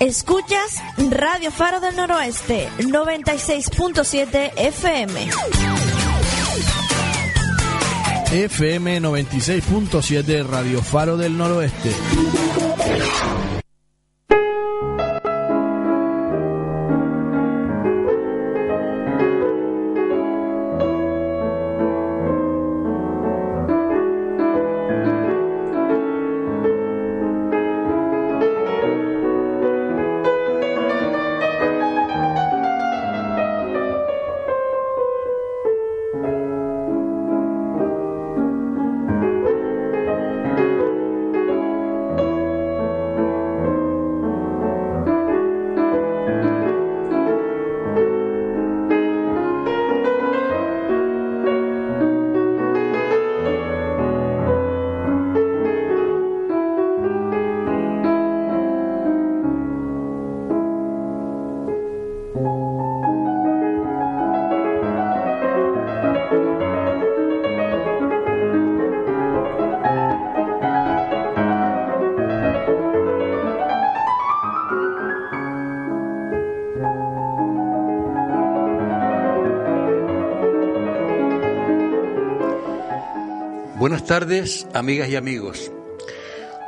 [0.00, 5.28] Escuchas Radio Faro del Noroeste, 96.7 FM.
[8.30, 11.90] FM 96.7 Radio Faro del Noroeste.
[84.18, 85.70] Tardes, amigas y amigos.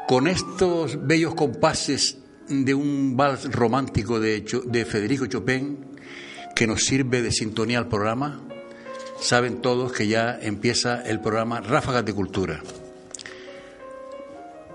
[0.06, 2.16] Con estos bellos compases
[2.48, 5.96] de un vals romántico de, de Federico Chopin
[6.54, 8.40] que nos sirve de sintonía al programa,
[9.20, 12.62] saben todos que ya empieza el programa Ráfagas de Cultura.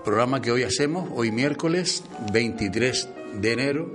[0.04, 3.08] Programa que hoy hacemos, hoy miércoles 23
[3.40, 3.90] de enero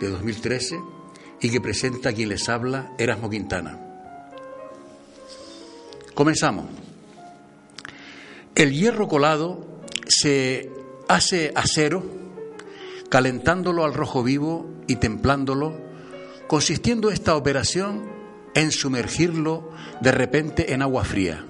[0.00, 0.80] de 2013
[1.42, 3.78] y que presenta quien les habla Erasmo Quintana.
[6.12, 6.89] Comenzamos.
[8.54, 9.66] El hierro colado
[10.06, 10.70] se
[11.08, 12.04] hace acero
[13.10, 15.76] calentándolo al rojo vivo y templándolo,
[16.46, 18.08] consistiendo esta operación
[18.54, 19.70] en sumergirlo
[20.00, 21.44] de repente en agua fría.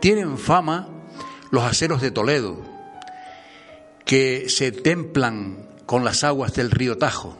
[0.00, 0.88] Tienen fama
[1.50, 2.60] los aceros de Toledo,
[4.04, 7.38] que se templan con las aguas del río Tajo.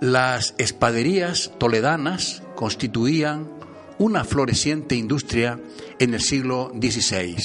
[0.00, 3.48] Las espaderías toledanas constituían
[4.02, 5.60] una floreciente industria
[5.96, 7.36] en el siglo XVI.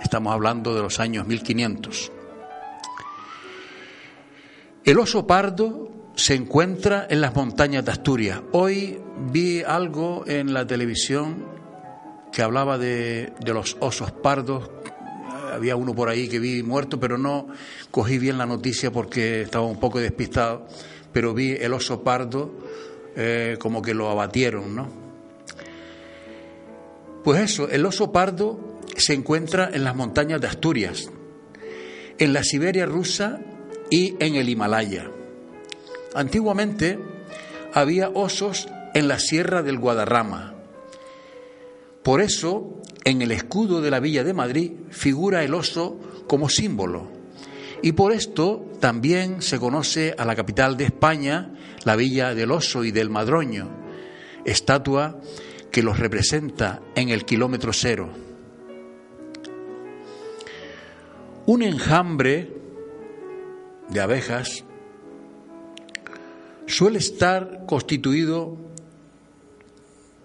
[0.00, 2.12] Estamos hablando de los años 1500.
[4.84, 8.40] El oso pardo se encuentra en las montañas de Asturias.
[8.52, 9.00] Hoy
[9.32, 11.46] vi algo en la televisión
[12.32, 14.70] que hablaba de, de, los osos pardos.
[15.52, 17.48] Había uno por ahí que vi muerto, pero no
[17.90, 20.68] cogí bien la noticia porque estaba un poco despistado.
[21.12, 22.52] Pero vi el oso pardo
[23.16, 25.03] eh, como que lo abatieron, ¿no?
[27.24, 31.10] Pues eso, el oso pardo se encuentra en las montañas de Asturias,
[32.18, 33.40] en la Siberia rusa
[33.90, 35.10] y en el Himalaya.
[36.14, 36.98] Antiguamente
[37.72, 40.54] había osos en la sierra del Guadarrama.
[42.02, 47.10] Por eso, en el escudo de la Villa de Madrid figura el oso como símbolo.
[47.80, 52.84] Y por esto también se conoce a la capital de España, la Villa del Oso
[52.84, 53.70] y del Madroño,
[54.44, 55.20] estatua
[55.74, 58.08] que los representa en el kilómetro cero.
[61.46, 62.48] Un enjambre
[63.88, 64.62] de abejas
[66.68, 68.56] suele estar constituido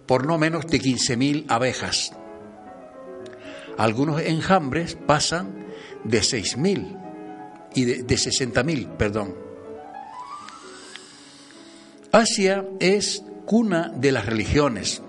[0.06, 2.12] por no menos de 15.000 abejas.
[3.76, 5.66] Algunos enjambres pasan
[6.04, 9.34] de 6.000 y de, de 60.000, perdón.
[12.12, 15.02] Asia es cuna de las religiones.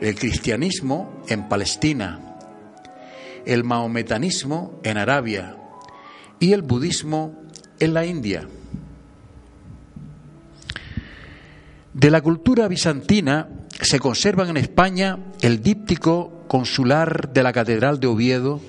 [0.00, 2.36] El cristianismo en Palestina,
[3.44, 5.56] el maometanismo en Arabia
[6.38, 7.34] y el budismo
[7.78, 8.48] en la India.
[11.92, 13.48] De la cultura bizantina
[13.80, 18.60] se conservan en España el díptico consular de la Catedral de Oviedo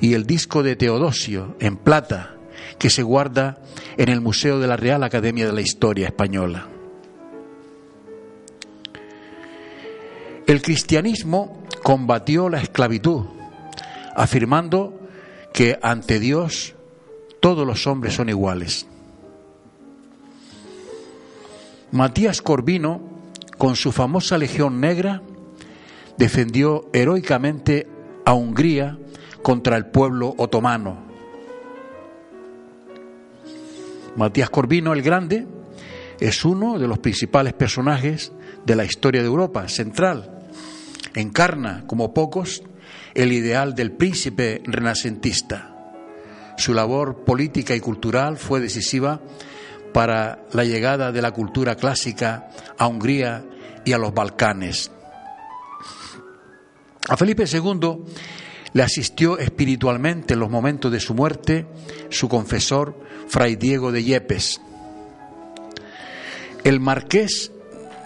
[0.00, 2.36] y el disco de Teodosio en plata
[2.78, 3.58] que se guarda
[3.96, 6.77] en el Museo de la Real Academia de la Historia Española.
[10.48, 13.26] El cristianismo combatió la esclavitud,
[14.16, 14.98] afirmando
[15.52, 16.74] que ante Dios
[17.38, 18.86] todos los hombres son iguales.
[21.92, 23.02] Matías Corvino,
[23.58, 25.20] con su famosa Legión Negra,
[26.16, 27.86] defendió heroicamente
[28.24, 28.96] a Hungría
[29.42, 30.96] contra el pueblo otomano.
[34.16, 35.46] Matías Corvino el Grande
[36.18, 38.32] es uno de los principales personajes
[38.64, 40.36] de la historia de Europa central.
[41.18, 42.62] Encarna, como pocos,
[43.12, 45.74] el ideal del príncipe renacentista.
[46.56, 49.20] Su labor política y cultural fue decisiva
[49.92, 53.44] para la llegada de la cultura clásica a Hungría
[53.84, 54.92] y a los Balcanes.
[57.08, 58.04] A Felipe II
[58.72, 61.66] le asistió espiritualmente en los momentos de su muerte
[62.10, 64.60] su confesor, Fray Diego de Yepes.
[66.62, 67.50] El marqués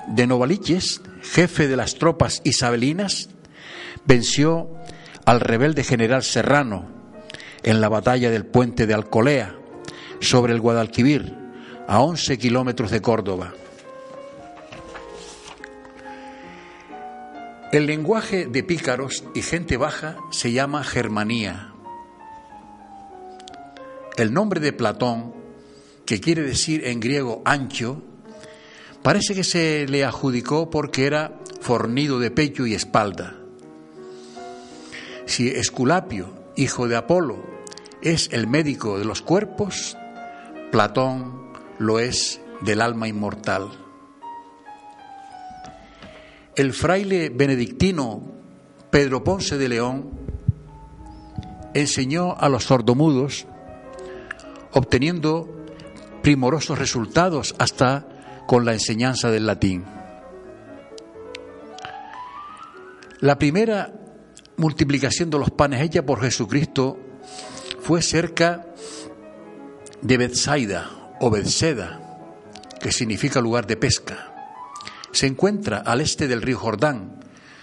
[0.09, 3.28] de Novaliches, jefe de las tropas isabelinas,
[4.04, 4.70] venció
[5.24, 6.88] al rebelde general Serrano
[7.62, 9.54] en la batalla del puente de Alcolea
[10.20, 11.34] sobre el Guadalquivir,
[11.88, 13.52] a 11 kilómetros de Córdoba.
[17.72, 21.72] El lenguaje de pícaros y gente baja se llama Germanía.
[24.16, 25.34] El nombre de Platón,
[26.04, 28.02] que quiere decir en griego ancho,
[29.02, 33.37] parece que se le adjudicó porque era fornido de pecho y espalda.
[35.26, 37.43] Si Esculapio, hijo de Apolo,
[38.02, 39.96] es el médico de los cuerpos,
[40.70, 43.70] Platón lo es del alma inmortal.
[46.54, 48.22] El fraile benedictino
[48.90, 50.10] Pedro Ponce de León
[51.72, 53.46] enseñó a los sordomudos,
[54.72, 55.49] obteniendo
[56.22, 58.06] primorosos resultados hasta
[58.52, 59.82] con la enseñanza del latín.
[63.20, 63.90] La primera
[64.58, 66.99] multiplicación de los panes hecha por Jesucristo
[67.81, 68.66] fue cerca
[70.02, 71.99] de Bethsaida o Bethseda,
[72.78, 74.34] que significa lugar de pesca
[75.12, 77.20] se encuentra al este del río Jordán,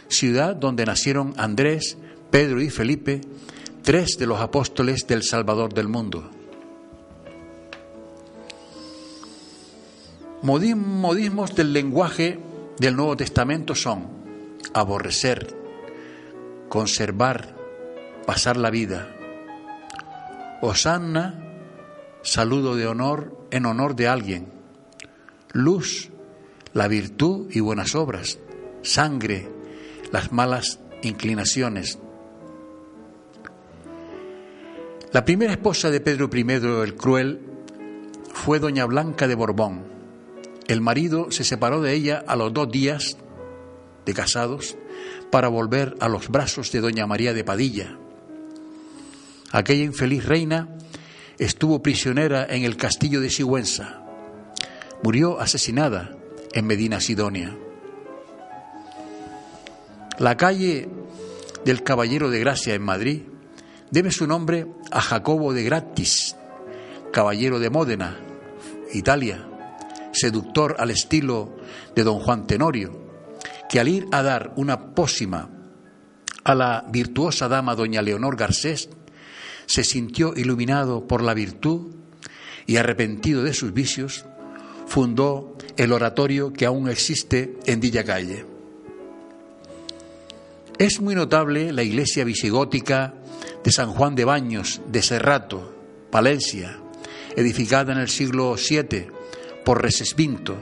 [0.08, 2.00] ciudad donde nacieron Andrés,
[2.32, 3.22] Pedro y Felipe,
[3.84, 6.32] tres de los apóstoles del Salvador del mundo.
[10.42, 12.40] Modismos del lenguaje
[12.78, 14.08] del Nuevo Testamento son
[14.74, 15.54] aborrecer,
[16.70, 17.56] conservar,
[18.26, 19.14] pasar la vida.
[20.62, 21.44] Osanna,
[22.22, 24.48] saludo de honor en honor de alguien.
[25.52, 26.10] Luz,
[26.74, 28.40] la virtud y buenas obras,
[28.82, 29.50] sangre,
[30.12, 32.00] las malas inclinaciones.
[35.12, 36.46] La primera esposa de Pedro I
[36.84, 37.42] el Cruel
[38.32, 39.99] fue doña Blanca de Borbón.
[40.70, 43.18] El marido se separó de ella a los dos días
[44.06, 44.78] de casados
[45.32, 47.98] para volver a los brazos de doña María de Padilla.
[49.52, 50.70] Aquella infeliz reina
[51.40, 54.04] estuvo prisionera en el castillo de Sigüenza.
[55.02, 56.16] Murió asesinada
[56.54, 57.58] en Medina Sidonia.
[60.20, 60.88] La calle
[61.66, 63.24] del Caballero de Gracia en Madrid
[63.90, 66.36] debe su nombre a Jacobo de Gratis,
[67.12, 68.20] caballero de Módena,
[68.94, 69.49] Italia,
[70.20, 71.56] seductor al estilo
[71.96, 73.10] de don Juan Tenorio,
[73.70, 75.50] que al ir a dar una pócima
[76.44, 78.90] a la virtuosa dama doña Leonor Garcés,
[79.66, 81.94] se sintió iluminado por la virtud
[82.66, 84.26] y arrepentido de sus vicios,
[84.88, 88.46] fundó el oratorio que aún existe en Dilla Calle.
[90.80, 93.14] Es muy notable la iglesia visigótica
[93.64, 95.76] de San Juan de Baños de Serrato,
[96.10, 96.80] Palencia,
[97.36, 99.19] edificada en el siglo VII
[99.64, 100.58] por Recesvinto.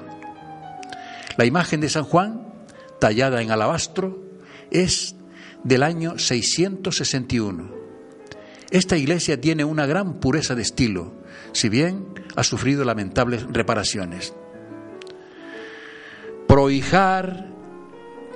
[1.38, 2.54] La imagen de San Juan,
[3.00, 4.24] tallada en alabastro,
[4.72, 5.16] es
[5.64, 7.72] del año 661.
[8.70, 11.14] Esta iglesia tiene una gran pureza de estilo,
[11.54, 12.06] si bien
[12.36, 14.34] ha sufrido lamentables reparaciones.
[16.48, 17.50] Prohijar,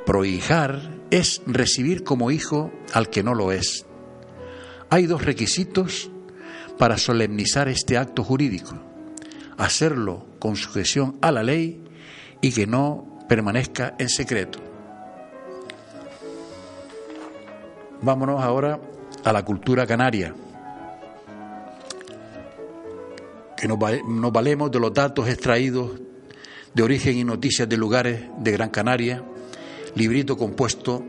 [0.05, 3.85] prohijar es recibir como hijo al que no lo es.
[4.89, 6.09] Hay dos requisitos
[6.77, 8.75] para solemnizar este acto jurídico.
[9.57, 11.81] Hacerlo con sujeción a la ley
[12.41, 14.59] y que no permanezca en secreto.
[18.01, 18.81] Vámonos ahora
[19.23, 20.33] a la cultura canaria.
[23.61, 23.77] que nos,
[24.33, 25.91] valemos de los datos extraídos
[26.73, 29.23] de origen y noticias de lugares de Gran Canaria,
[29.93, 31.03] librito compuesto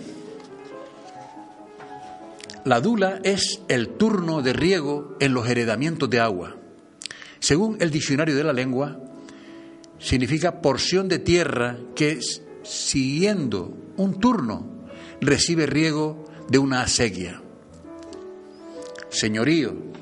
[2.64, 6.56] La dula es el turno de riego en los heredamientos de agua.
[7.38, 9.00] Según el diccionario de la lengua,
[9.98, 12.20] significa porción de tierra que,
[12.62, 14.66] siguiendo un turno,
[15.22, 17.40] recibe riego de una acequia.
[19.08, 19.97] Señorío.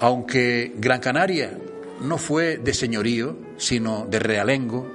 [0.00, 1.58] Aunque Gran Canaria
[2.00, 4.90] no fue de señorío, sino de realengo,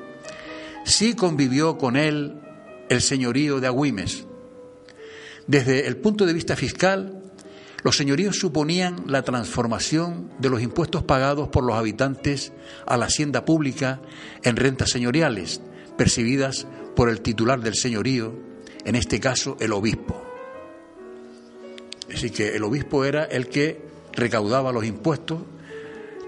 [0.86, 2.40] sí convivió con él
[2.90, 4.26] el señorío de Agüimes.
[5.48, 7.22] Desde el punto de vista fiscal,
[7.84, 12.54] los señoríos suponían la transformación de los impuestos pagados por los habitantes
[12.86, 14.02] a la hacienda pública
[14.44, 15.62] en rentas señoriales,
[15.98, 18.36] percibidas por el titular del señorío,
[18.86, 20.22] en este caso el obispo.
[22.08, 25.40] Decir, que el obispo era el que recaudaba los impuestos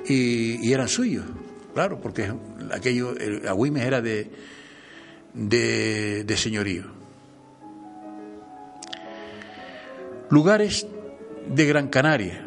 [0.07, 1.25] y, eran suyos,
[1.73, 2.33] claro, porque
[2.71, 4.29] aquello, el Agüimes era de,
[5.33, 6.83] de, señorío.
[10.29, 10.87] Lugares
[11.47, 12.45] de Gran Canaria.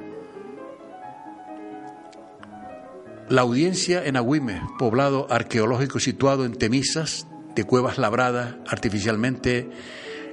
[3.28, 7.26] La audiencia en Agüimes, poblado arqueológico situado en Temisas,
[7.56, 9.68] de cuevas labradas artificialmente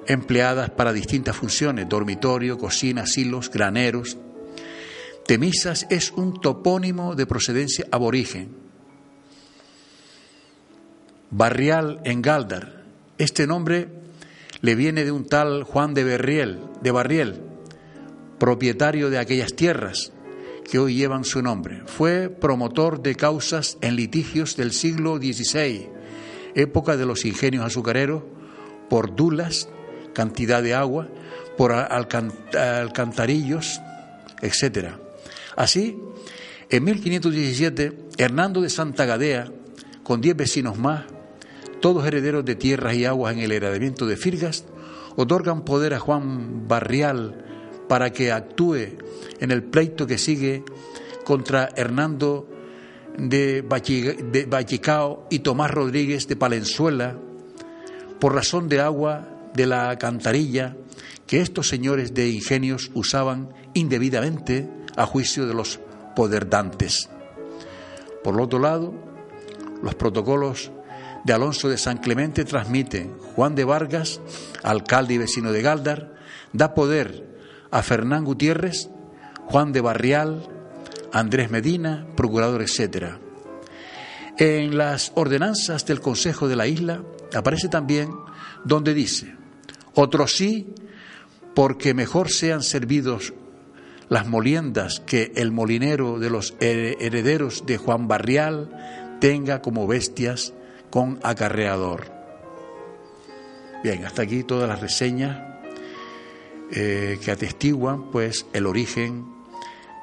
[0.07, 4.17] empleadas para distintas funciones, dormitorio, cocina, silos, graneros.
[5.25, 8.63] Temisas es un topónimo de procedencia aborigen
[11.35, 12.83] Barrial en Galdar.
[13.17, 13.87] Este nombre
[14.61, 17.41] le viene de un tal Juan de Berriel, de Barriel,
[18.37, 20.11] propietario de aquellas tierras
[20.69, 21.81] que hoy llevan su nombre.
[21.87, 25.89] Fue promotor de causas en litigios del siglo XVI,
[26.53, 28.21] época de los ingenios azucareros,
[28.87, 29.69] por dulas,
[30.13, 31.07] cantidad de agua,
[31.57, 33.81] por alcantarillos,
[34.41, 34.97] etc.
[35.55, 36.00] Así,
[36.69, 39.51] en 1517, Hernando de Santa Gadea,
[40.03, 41.05] con diez vecinos más,
[41.81, 44.65] todos herederos de tierras y aguas en el heredamiento de Firgas,
[45.15, 47.43] otorgan poder a Juan Barrial
[47.88, 48.98] para que actúe
[49.39, 50.63] en el pleito que sigue
[51.24, 52.50] contra Hernando
[53.17, 57.17] de Vallecao y Tomás Rodríguez de Palenzuela
[58.19, 60.75] por razón de agua de la cantarilla
[61.27, 65.79] que estos señores de ingenios usaban indebidamente a juicio de los
[66.15, 67.09] poderdantes.
[68.23, 68.93] Por otro lado,
[69.81, 70.71] los protocolos
[71.23, 74.21] de Alonso de San Clemente transmite Juan de Vargas,
[74.63, 76.13] alcalde y vecino de Galdar,
[76.51, 77.38] da poder
[77.71, 78.89] a Fernán Gutiérrez,
[79.45, 80.47] Juan de Barrial,
[81.12, 83.17] Andrés Medina, procurador, etc.
[84.38, 87.03] En las ordenanzas del Consejo de la Isla
[87.35, 88.12] aparece también
[88.63, 89.35] donde dice,
[89.95, 90.73] otros sí,
[91.53, 93.33] porque mejor sean servidos
[94.10, 100.53] las moliendas que el molinero de los herederos de Juan Barrial tenga como bestias
[100.89, 102.12] con acarreador.
[103.83, 105.53] Bien, hasta aquí todas las reseñas
[106.72, 109.25] eh, que atestiguan pues el origen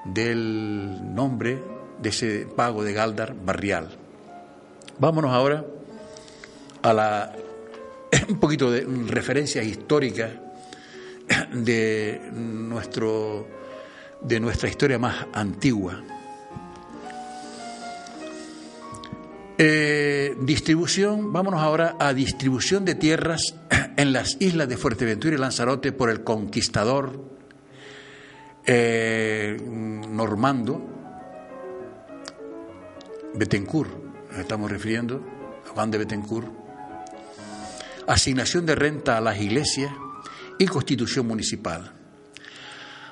[0.05, 1.63] del nombre
[2.01, 3.89] de ese pago de Galdar barrial.
[4.99, 5.65] Vámonos ahora
[6.83, 7.33] a la
[8.29, 10.31] un poquito de referencias históricas
[11.53, 13.60] de nuestro
[14.23, 16.03] de nuestra historia más antigua.
[19.59, 23.55] Eh, distribución, vámonos ahora a distribución de tierras
[23.97, 27.23] en las islas de Fuerteventura y Lanzarote por el conquistador
[28.67, 30.81] eh, normando
[33.35, 33.91] Betancourt,
[34.39, 35.23] estamos refiriendo
[35.75, 36.49] Juan de Betancourt,
[38.07, 39.93] asignación de renta a las iglesias
[40.59, 42.00] y constitución municipal.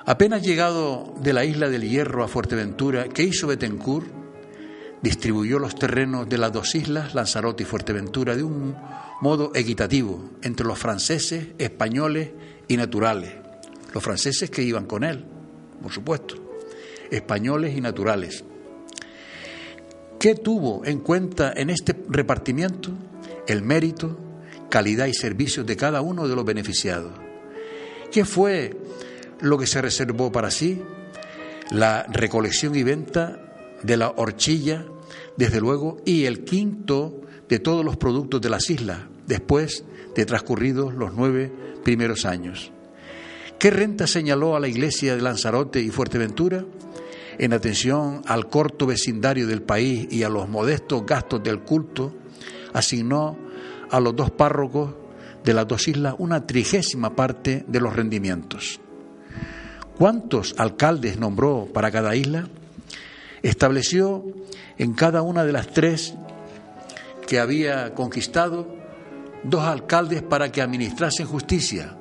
[0.05, 4.19] Apenas llegado de la isla del Hierro a Fuerteventura, ¿qué hizo Betancourt?
[5.01, 8.75] distribuyó los terrenos de las dos islas, Lanzarote y Fuerteventura, de un
[9.21, 12.31] modo equitativo entre los franceses, españoles
[12.67, 13.33] y naturales.
[13.93, 15.23] Los franceses que iban con él,
[15.81, 16.35] por supuesto,
[17.09, 18.43] españoles y naturales.
[20.19, 22.91] ¿Qué tuvo en cuenta en este repartimiento?
[23.47, 24.17] El mérito,
[24.69, 27.13] calidad y servicios de cada uno de los beneficiados.
[28.11, 28.75] ¿Qué fue
[29.41, 30.81] lo que se reservó para sí?
[31.71, 33.39] La recolección y venta
[33.83, 34.85] de la horchilla,
[35.37, 39.83] desde luego, y el quinto de todos los productos de las islas, después
[40.15, 41.51] de transcurridos los nueve
[41.83, 42.71] primeros años.
[43.57, 46.65] ¿Qué renta señaló a la iglesia de Lanzarote y Fuerteventura?
[47.37, 52.13] En atención al corto vecindario del país y a los modestos gastos del culto,
[52.73, 53.37] asignó
[53.89, 54.93] a los dos párrocos
[55.43, 58.79] de las dos islas una trigésima parte de los rendimientos.
[59.99, 62.47] ¿Cuántos alcaldes nombró para cada isla?
[63.43, 64.23] Estableció
[64.77, 66.13] en cada una de las tres
[67.27, 68.65] que había conquistado
[69.43, 71.97] dos alcaldes para que administrasen justicia,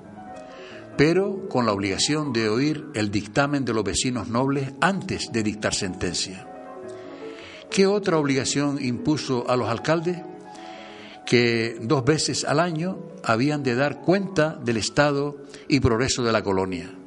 [0.96, 5.74] pero con la obligación de oír el dictamen de los vecinos nobles antes de dictar
[5.74, 6.46] sentencia.
[7.68, 10.18] ¿Qué otra obligación impuso a los alcaldes?
[11.26, 15.36] Que dos veces al año habían de dar cuenta del estado
[15.66, 16.97] y progreso de la colonia.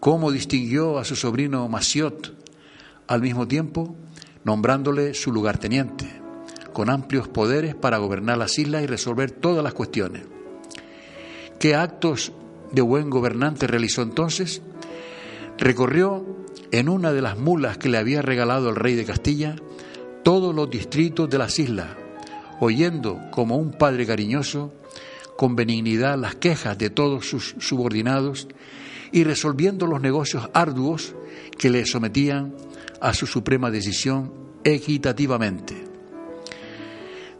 [0.00, 2.34] ¿Cómo distinguió a su sobrino Maciot
[3.06, 3.94] al mismo tiempo
[4.44, 6.20] nombrándole su lugarteniente?
[6.72, 10.22] con amplios poderes para gobernar las islas y resolver todas las cuestiones.
[11.58, 12.32] ¿Qué actos
[12.72, 14.62] de buen gobernante realizó entonces?
[15.58, 16.24] Recorrió
[16.70, 19.56] en una de las mulas que le había regalado el rey de Castilla
[20.22, 21.88] todos los distritos de las islas,
[22.60, 24.72] oyendo como un padre cariñoso
[25.36, 28.46] con benignidad las quejas de todos sus subordinados
[29.12, 31.14] y resolviendo los negocios arduos
[31.58, 32.54] que le sometían
[33.00, 34.32] a su suprema decisión
[34.64, 35.84] equitativamente.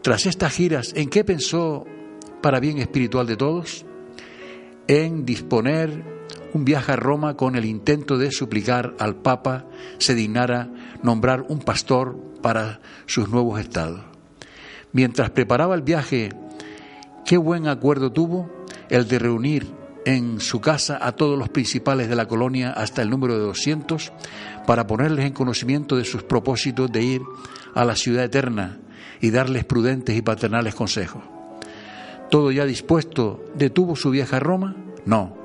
[0.02, 1.84] Tras estas giras, ¿en qué pensó
[2.40, 3.84] para bien espiritual de todos?
[4.88, 6.20] En disponer
[6.52, 9.66] un viaje a Roma con el intento de suplicar al Papa
[9.98, 10.70] se dignara
[11.02, 14.00] nombrar un pastor para sus nuevos estados.
[14.92, 16.30] Mientras preparaba el viaje,
[17.24, 18.50] qué buen acuerdo tuvo
[18.88, 23.10] el de reunir en su casa a todos los principales de la colonia hasta el
[23.10, 24.12] número de 200
[24.66, 27.22] para ponerles en conocimiento de sus propósitos de ir
[27.74, 28.78] a la ciudad eterna
[29.20, 31.22] y darles prudentes y paternales consejos.
[32.30, 34.76] ¿Todo ya dispuesto detuvo su viaje a Roma?
[35.04, 35.36] No,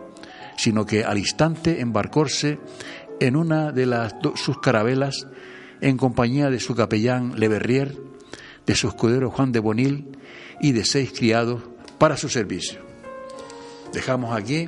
[0.57, 2.59] sino que al instante embarcóse
[3.19, 5.27] en una de las sus carabelas
[5.81, 7.97] en compañía de su capellán Leverrier,
[8.65, 10.17] de su escudero Juan de Bonil
[10.61, 11.61] y de seis criados
[11.97, 12.94] para su servicio.
[13.95, 14.67] Dejamos aquí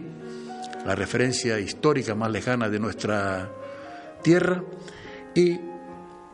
[0.85, 3.51] la referencia histórica más lejana de nuestra
[4.23, 4.63] tierra
[5.35, 5.59] y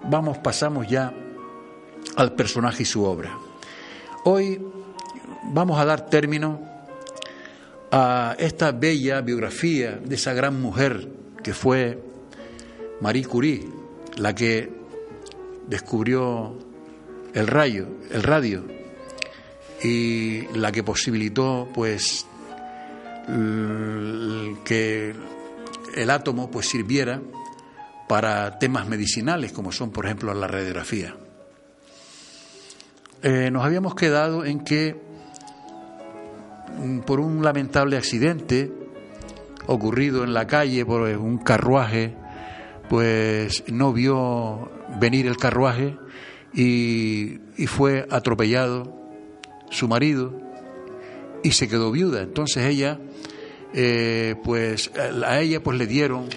[0.03, 1.11] vamos, pasamos ya
[2.15, 3.35] al personaje y su obra.
[4.25, 4.63] Hoy
[5.45, 6.61] vamos a dar término
[7.91, 11.09] a esta bella biografía de esa gran mujer
[11.41, 11.99] que fue
[13.01, 13.67] Marie Curie,
[14.17, 14.71] la que
[15.67, 16.59] descubrió
[17.33, 18.63] el rayo, el radio
[19.81, 22.27] y la que posibilitó pues
[23.25, 25.15] que
[25.95, 27.21] el átomo pues sirviera
[28.07, 31.15] para temas medicinales como son por ejemplo la radiografía.
[33.21, 34.97] Eh, nos habíamos quedado en que
[36.77, 38.71] mm, por un lamentable accidente
[39.65, 42.15] ocurrido en la calle por un carruaje,
[42.89, 45.97] pues no vio venir el carruaje
[46.53, 48.93] y, fue atropellado
[49.69, 50.42] su marido
[51.43, 52.21] y se quedó viuda.
[52.21, 52.99] Entonces ella,
[53.73, 56.27] eh, pues a ella pues le dieron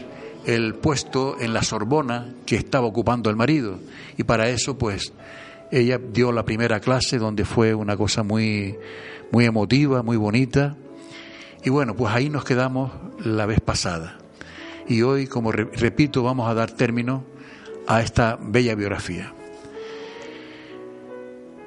[0.44, 3.80] el puesto en la Sorbona que estaba ocupando el marido
[4.16, 5.12] y para eso pues
[5.70, 8.76] ella dio la primera clase donde fue una cosa muy,
[9.32, 10.76] muy emotiva, muy bonita.
[11.64, 12.92] Y bueno, pues ahí nos quedamos
[13.24, 14.18] la vez pasada.
[14.88, 17.24] Y hoy, como repito, vamos a dar término
[17.88, 19.32] a esta bella biografía.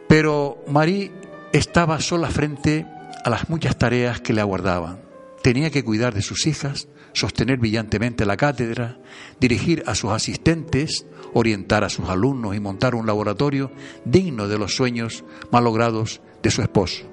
[0.07, 1.11] Pero Marí
[1.51, 2.85] estaba sola frente
[3.23, 5.01] a las muchas tareas que le aguardaban.
[5.43, 8.99] Tenía que cuidar de sus hijas, sostener brillantemente la cátedra,
[9.39, 13.71] dirigir a sus asistentes, orientar a sus alumnos y montar un laboratorio
[14.05, 17.03] digno de los sueños malogrados de su esposo.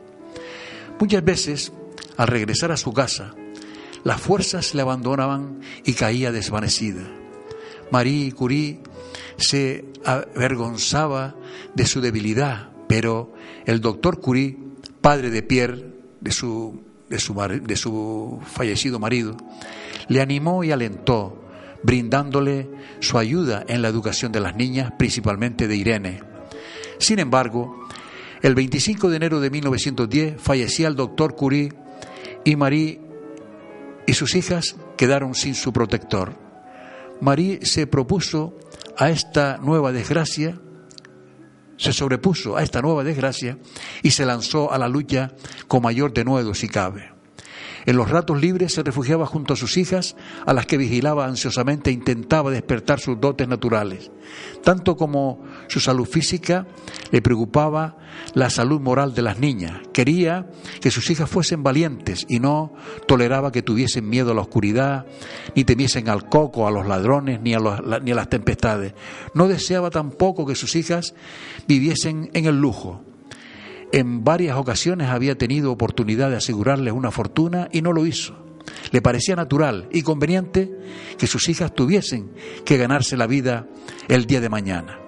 [0.99, 1.73] Muchas veces,
[2.17, 3.35] al regresar a su casa,
[4.05, 7.03] las fuerzas le abandonaban y caía desvanecida.
[7.91, 8.81] Marie Curie
[9.37, 11.37] se avergonzaba
[11.75, 13.33] de su debilidad, pero
[13.65, 14.59] el doctor Curie,
[15.01, 15.96] padre de Pierre,
[16.27, 19.37] de su, de su, de su fallecido marido,
[20.09, 21.41] le animó y alentó,
[21.85, 26.21] brindándole su ayuda en la educación de las niñas, principalmente de Irene.
[26.99, 27.87] Sin embargo,
[28.43, 31.73] el 25 de enero de 1910 fallecía el doctor Curie
[32.45, 33.01] y Marie
[34.05, 36.35] y sus hijas quedaron sin su protector.
[37.21, 38.59] Marie se propuso
[38.99, 40.61] a esta nueva desgracia,
[41.77, 43.59] se sobrepuso a esta nueva desgracia
[44.03, 45.33] y se lanzó a la lucha
[45.69, 47.16] con mayor denuedo si cabe.
[47.87, 51.91] En los ratos libres se refugiaba junto a sus hijas, a las que vigilaba ansiosamente
[51.91, 54.11] e intentaba despertar sus dotes naturales.
[54.65, 56.67] Tanto como su salud física,
[57.13, 57.97] le preocupaba
[58.35, 59.81] la salud moral de las niñas.
[59.93, 62.75] Quería que sus hijas fuesen valientes y no
[63.07, 65.07] toleraba que tuviesen miedo a la oscuridad,
[65.55, 67.61] ni temiesen al coco, a los ladrones, ni a,
[68.03, 68.95] ni a las tempestades.
[69.33, 71.15] No deseaba tampoco que sus hijas
[71.69, 73.06] viviesen en el lujo.
[73.93, 78.37] En varias ocasiones había tenido oportunidad de asegurarles una fortuna y no lo hizo.
[78.91, 80.71] Le parecía natural y conveniente
[81.19, 82.31] que sus hijas tuviesen
[82.65, 83.67] que ganarse la vida
[84.09, 84.99] el día de mañana.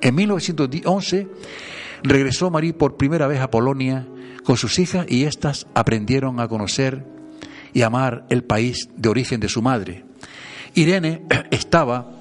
[0.00, 1.28] En 1911
[2.02, 4.06] regresó Marie por primera vez a Polonia
[4.44, 7.04] con sus hijas y éstas aprendieron a conocer
[7.72, 10.04] y amar el país de origen de su madre.
[10.74, 12.19] Irene estaba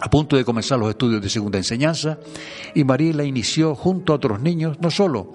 [0.00, 2.18] a punto de comenzar los estudios de segunda enseñanza
[2.74, 5.32] y Marie la inició junto a otros niños, no solo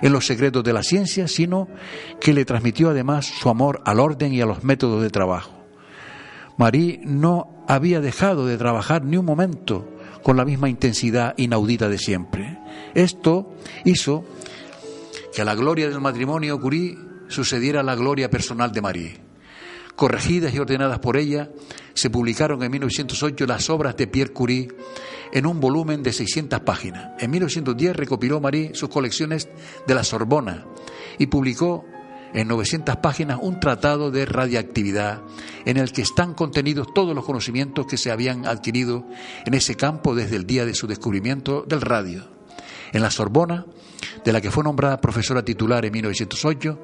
[0.00, 1.68] en los secretos de la ciencia, sino
[2.20, 5.52] que le transmitió además su amor al orden y a los métodos de trabajo.
[6.56, 9.86] Marie no había dejado de trabajar ni un momento
[10.22, 12.58] con la misma intensidad inaudita de siempre.
[12.94, 14.24] Esto hizo
[15.34, 16.96] que a la gloria del matrimonio Curie
[17.28, 19.25] sucediera la gloria personal de Marie.
[19.96, 21.50] Corregidas y ordenadas por ella,
[21.94, 24.68] se publicaron en 1908 las obras de Pierre Curie
[25.32, 27.12] en un volumen de 600 páginas.
[27.18, 29.48] En 1910 recopiló Marie sus colecciones
[29.86, 30.66] de la Sorbona
[31.18, 31.84] y publicó
[32.34, 35.22] en 900 páginas un tratado de radiactividad
[35.64, 39.06] en el que están contenidos todos los conocimientos que se habían adquirido
[39.46, 42.35] en ese campo desde el día de su descubrimiento del radio.
[42.92, 43.66] En la Sorbona,
[44.24, 46.78] de la que fue nombrada profesora titular en 1908,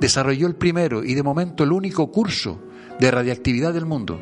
[0.00, 2.60] desarrolló el primero y de momento el único curso
[2.98, 4.20] de radiactividad del mundo.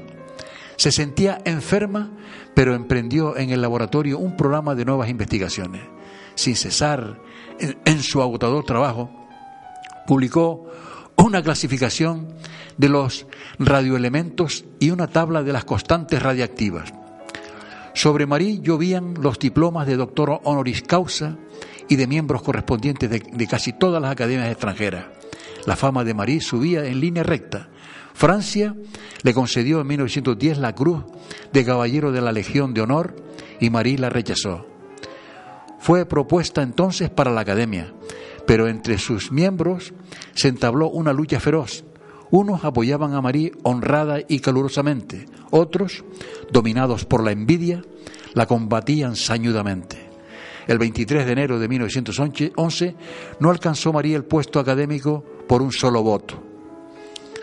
[0.77, 2.11] Se sentía enferma,
[2.55, 5.83] pero emprendió en el laboratorio un programa de nuevas investigaciones.
[6.35, 7.21] Sin cesar
[7.59, 9.11] en, su agotador trabajo,
[10.07, 10.71] publicó
[11.17, 12.35] una clasificación
[12.79, 13.27] de los
[13.59, 16.95] radioelementos y una tabla de las constantes radiactivas.
[17.95, 21.37] Sobre Marie llovían los diplomas de doctor honoris causa
[21.89, 25.07] y de miembros correspondientes de, casi todas las academias extranjeras.
[25.67, 27.69] La fama de Marie subía en línea recta
[28.21, 28.75] Francia
[29.23, 31.05] le concedió en 1910 la Cruz
[31.55, 33.17] de Caballero de la Legión de Honor
[33.61, 34.67] y Marie la rechazó.
[35.79, 37.95] Fue propuesta entonces para la Academia,
[38.47, 39.95] pero entre sus miembros
[40.35, 41.85] se entabló una lucha feroz.
[42.31, 46.05] Unos apoyaban a Marie honrada y calurosamente, otros,
[46.53, 47.83] dominados por la envidia,
[48.35, 50.09] la combatían sañudamente.
[50.67, 52.95] El 23 de enero de 1911
[53.41, 56.51] no alcanzó María el puesto académico por un solo voto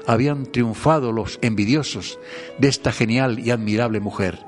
[0.08, 2.18] habían triunfado los envidiosos
[2.58, 4.40] de esta genial y admirable mujer.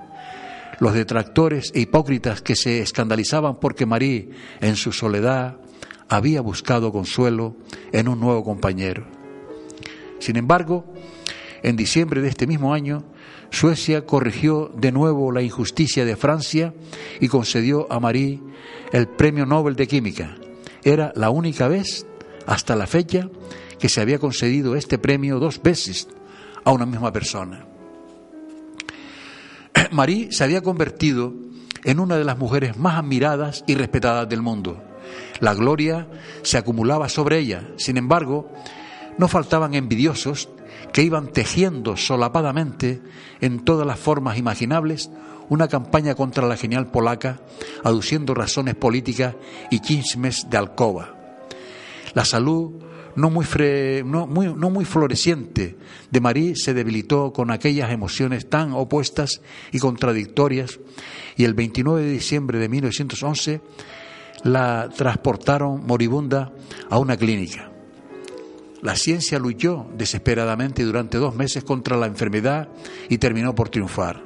[0.80, 4.30] Los detractores e hipócritas que se escandalizaban porque Marie,
[4.62, 5.58] en su soledad,
[6.08, 7.58] había buscado consuelo
[7.92, 9.19] en un nuevo compañero.
[10.20, 10.86] Sin embargo,
[11.64, 13.04] en diciembre de este mismo año,
[13.52, 16.74] Suecia corrigió de nuevo la injusticia de Francia
[17.20, 18.40] y concedió a Marie
[18.92, 20.38] el Premio Nobel de Química.
[20.84, 22.06] Era la única vez
[22.46, 23.30] hasta la fecha
[23.80, 26.08] que se había concedido este premio dos veces
[26.64, 27.66] a una misma persona.
[29.92, 31.34] Marie se había convertido
[31.84, 34.84] en una de las mujeres más admiradas y respetadas del mundo.
[35.40, 36.08] La gloria
[36.44, 37.64] se acumulaba sobre ella.
[37.78, 38.52] Sin embargo,
[39.20, 40.48] no faltaban envidiosos
[40.94, 43.02] que iban tejiendo solapadamente
[43.42, 45.12] en todas las formas imaginables
[45.50, 47.42] una campaña contra la genial polaca,
[47.84, 49.36] aduciendo razones políticas
[49.70, 51.16] y chismes de alcoba.
[52.14, 52.82] La salud
[53.18, 53.46] no muy,
[54.06, 55.76] no, muy, no muy floreciente
[56.10, 59.42] de Marie se debilitó con aquellas emociones tan opuestas
[59.74, 60.80] y contradictorias
[61.36, 63.62] y el 29 de diciembre de 1911
[64.46, 66.54] la transportaron moribunda
[66.90, 67.69] a una clínica.
[68.82, 72.70] La ciencia luchó desesperadamente durante dos meses contra la enfermedad
[73.10, 74.24] y terminó por triunfar.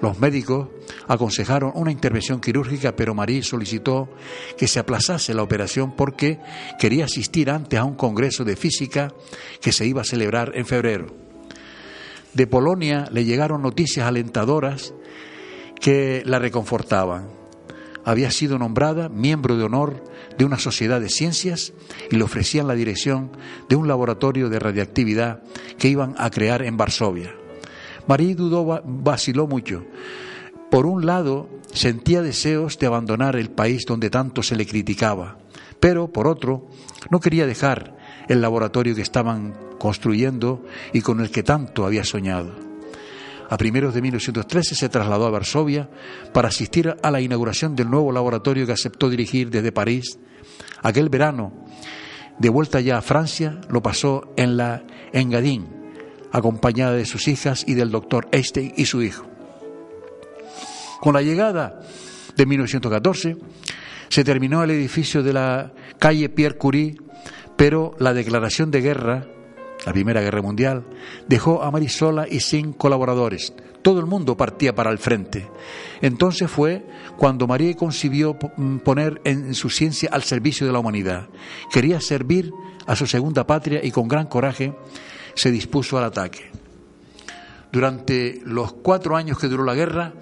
[0.00, 0.68] Los médicos
[1.06, 4.08] aconsejaron una intervención quirúrgica, pero Marie solicitó
[4.56, 6.40] que se aplazase la operación porque
[6.78, 9.12] quería asistir antes a un congreso de física
[9.60, 11.14] que se iba a celebrar en febrero.
[12.32, 14.94] De Polonia le llegaron noticias alentadoras
[15.80, 17.41] que la reconfortaban.
[18.04, 20.04] Había sido nombrada miembro de honor
[20.36, 21.72] de una sociedad de ciencias
[22.10, 23.30] y le ofrecían la dirección
[23.68, 25.42] de un laboratorio de radiactividad
[25.78, 27.34] que iban a crear en Varsovia.
[28.06, 29.84] María dudó, vaciló mucho.
[30.70, 35.38] Por un lado, sentía deseos de abandonar el país donde tanto se le criticaba,
[35.80, 36.68] pero por otro,
[37.10, 37.96] no quería dejar
[38.28, 42.61] el laboratorio que estaban construyendo y con el que tanto había soñado.
[43.52, 45.90] A primeros de 1913 se trasladó a Varsovia
[46.32, 50.18] para asistir a la inauguración del nuevo laboratorio que aceptó dirigir desde París.
[50.80, 51.52] Aquel verano
[52.38, 55.68] de vuelta ya a Francia, lo pasó en la Engadín,
[56.32, 59.26] acompañada de sus hijas y del doctor Einstein y su hijo.
[61.02, 61.78] Con la llegada
[62.34, 63.36] de 1914,
[64.08, 66.96] se terminó el edificio de la calle Pierre Curie,
[67.58, 69.26] pero la declaración de guerra,
[69.86, 70.84] la Primera Guerra Mundial,
[71.28, 73.52] dejó a Marie sola y sin colaboradores.
[73.82, 75.48] Todo el mundo partía para el frente.
[76.00, 81.28] Entonces fue cuando María concibió mm, poner en su ciencia al servicio de la humanidad.
[81.72, 82.52] Quería servir
[82.86, 84.72] a su segunda patria y con gran coraje
[85.34, 86.50] se dispuso al ataque.
[87.72, 90.12] Durante los cuatro años que duró la guerra,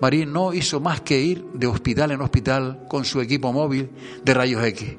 [0.00, 3.90] María no hizo más que ir de hospital en hospital con su equipo móvil
[4.24, 4.94] de rayos X.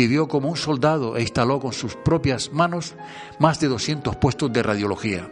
[0.00, 2.94] Vivió como un soldado e instaló con sus propias manos
[3.38, 5.30] más de 200 puestos de radiología.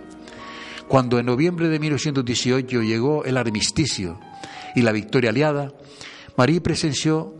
[0.88, 4.20] Cuando en noviembre de 1918 llegó el armisticio
[4.74, 5.72] y la victoria aliada,
[6.36, 7.34] María presenció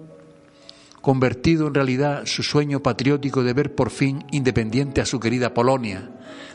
[1.02, 6.10] convertido en realidad su sueño patriótico de ver por fin independiente a su querida Polonia,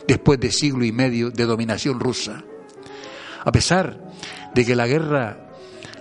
[0.07, 2.43] después de siglo y medio de dominación rusa.
[3.45, 4.12] A pesar
[4.55, 5.42] de que la guerra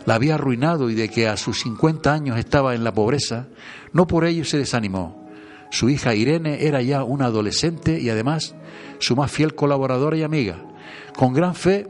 [0.07, 3.49] la había arruinado y de que a sus 50 años estaba en la pobreza,
[3.93, 5.23] no por ello se desanimó.
[5.71, 8.55] Su hija Irene era ya una adolescente y además
[8.99, 10.59] su más fiel colaboradora y amiga.
[11.17, 11.89] Con gran fe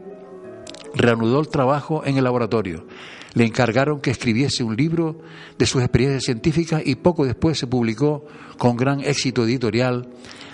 [0.95, 2.85] reanudó el trabajo en el laboratorio.
[3.33, 5.19] Le encargaron que escribiese un libro
[5.57, 8.25] de sus experiencias científicas y poco después se publicó
[8.57, 10.07] con gran éxito editorial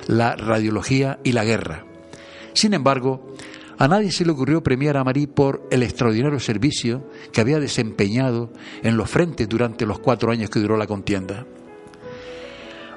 [0.07, 1.85] La radiología y la guerra.
[2.53, 3.35] Sin embargo,
[3.79, 8.51] a nadie se le ocurrió premiar a Marie por el extraordinario servicio que había desempeñado
[8.83, 11.45] en los frentes durante los cuatro años que duró la contienda.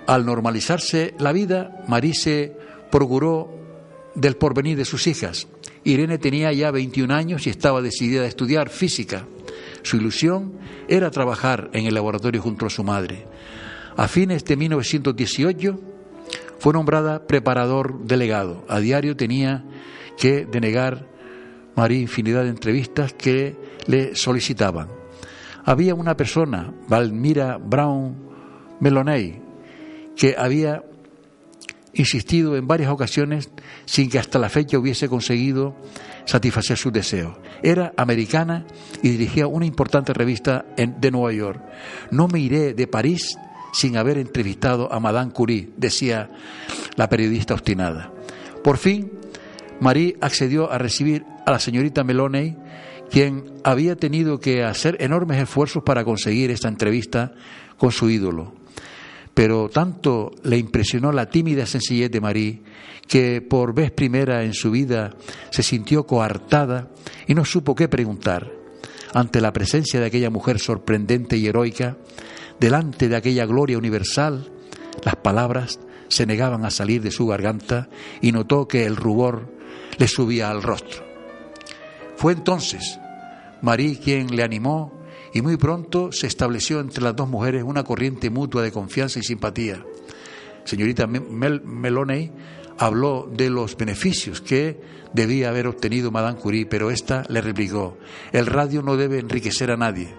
[0.09, 2.57] Al normalizarse la vida, Marie se
[2.91, 3.49] procuró
[4.17, 5.47] del porvenir de sus hijas.
[5.85, 9.29] Irene tenía ya 21 años y estaba decidida a estudiar física.
[9.83, 10.55] Su ilusión
[10.89, 13.29] era trabajar en el laboratorio junto a su madre.
[13.97, 15.79] A fines de 1918
[16.59, 18.65] fue nombrada preparador delegado.
[18.69, 19.65] A diario tenía
[20.23, 21.05] que denegar
[21.75, 23.57] María infinidad de entrevistas que
[23.89, 24.87] le solicitaban.
[25.65, 28.15] Había una persona, Valmira Brown
[28.79, 29.43] Meloney,
[30.15, 30.85] que había
[31.95, 33.51] insistido en varias ocasiones
[33.85, 35.75] sin que hasta la fecha hubiese conseguido
[36.25, 37.37] satisfacer sus deseos.
[37.61, 38.65] Era americana
[39.03, 41.61] y dirigía una importante revista de Nueva York.
[42.13, 43.37] No me iré de París
[43.73, 46.31] sin haber entrevistado a Madame Curie, decía
[46.95, 48.13] la periodista obstinada.
[48.63, 49.11] Por fin,
[49.81, 52.57] Marie accedió a recibir a la señorita Meloney,
[53.11, 57.33] quien había tenido que hacer enormes esfuerzos para conseguir esta entrevista
[57.77, 58.55] con su ídolo
[59.35, 62.63] pero tanto le impresionó la tímida sencillez de Marie
[63.09, 65.15] que por vez primera en su vida
[65.51, 66.89] se sintió coartada
[67.27, 68.51] y no supo qué preguntar.
[69.15, 71.97] Ante la presencia de aquella mujer sorprendente y heroica,
[72.61, 74.51] delante de aquella gloria universal,
[75.05, 77.89] las palabras se negaban a salir de su garganta
[78.21, 79.53] y notó que el rubor
[79.99, 81.05] le subía al rostro.
[82.17, 82.99] Fue entonces
[83.63, 84.93] Marie quien le animó
[85.33, 89.23] y muy pronto se estableció entre las dos mujeres una corriente mutua de confianza y
[89.23, 89.85] simpatía.
[90.65, 92.31] Señorita Mel Meloney
[92.79, 94.81] habló de los beneficios que
[95.13, 97.99] debía haber obtenido Madame Curie, pero ésta le replicó,
[98.33, 100.15] el radio no debe enriquecer a nadie,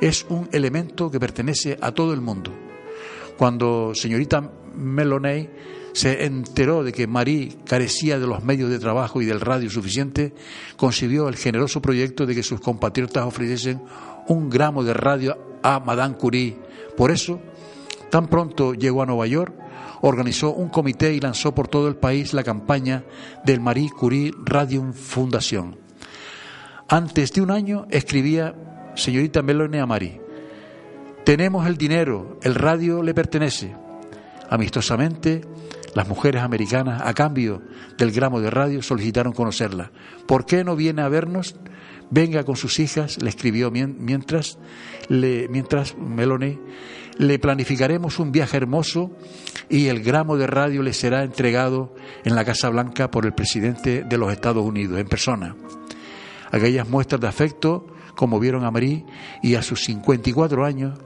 [0.00, 2.52] es un elemento que pertenece a todo el mundo.
[3.36, 5.48] Cuando señorita Meloney
[5.92, 10.32] se enteró de que Marie carecía de los medios de trabajo y del radio suficiente,
[10.76, 13.82] concibió el generoso proyecto de que sus compatriotas ofreciesen
[14.28, 16.56] un gramo de radio a Madame Curie.
[16.96, 17.40] Por eso,
[18.10, 19.54] tan pronto llegó a Nueva York,
[20.02, 23.04] organizó un comité y lanzó por todo el país la campaña
[23.44, 25.78] del Marie Curie Radio Fundación.
[26.88, 28.54] Antes de un año escribía
[28.94, 30.20] señorita Melone a Marie,
[31.24, 33.74] tenemos el dinero, el radio le pertenece.
[34.48, 35.42] Amistosamente,
[35.94, 37.62] las mujeres americanas, a cambio
[37.96, 39.90] del gramo de radio, solicitaron conocerla.
[40.26, 41.54] ¿Por qué no viene a vernos?
[42.10, 44.58] venga con sus hijas, le escribió mientras,
[45.08, 46.58] mientras Melone,
[47.18, 49.10] le planificaremos un viaje hermoso
[49.68, 54.04] y el gramo de radio le será entregado en la Casa Blanca por el presidente
[54.04, 55.56] de los Estados Unidos en persona.
[56.50, 59.04] Aquellas muestras de afecto conmovieron a Marie
[59.42, 60.98] y a sus 54 años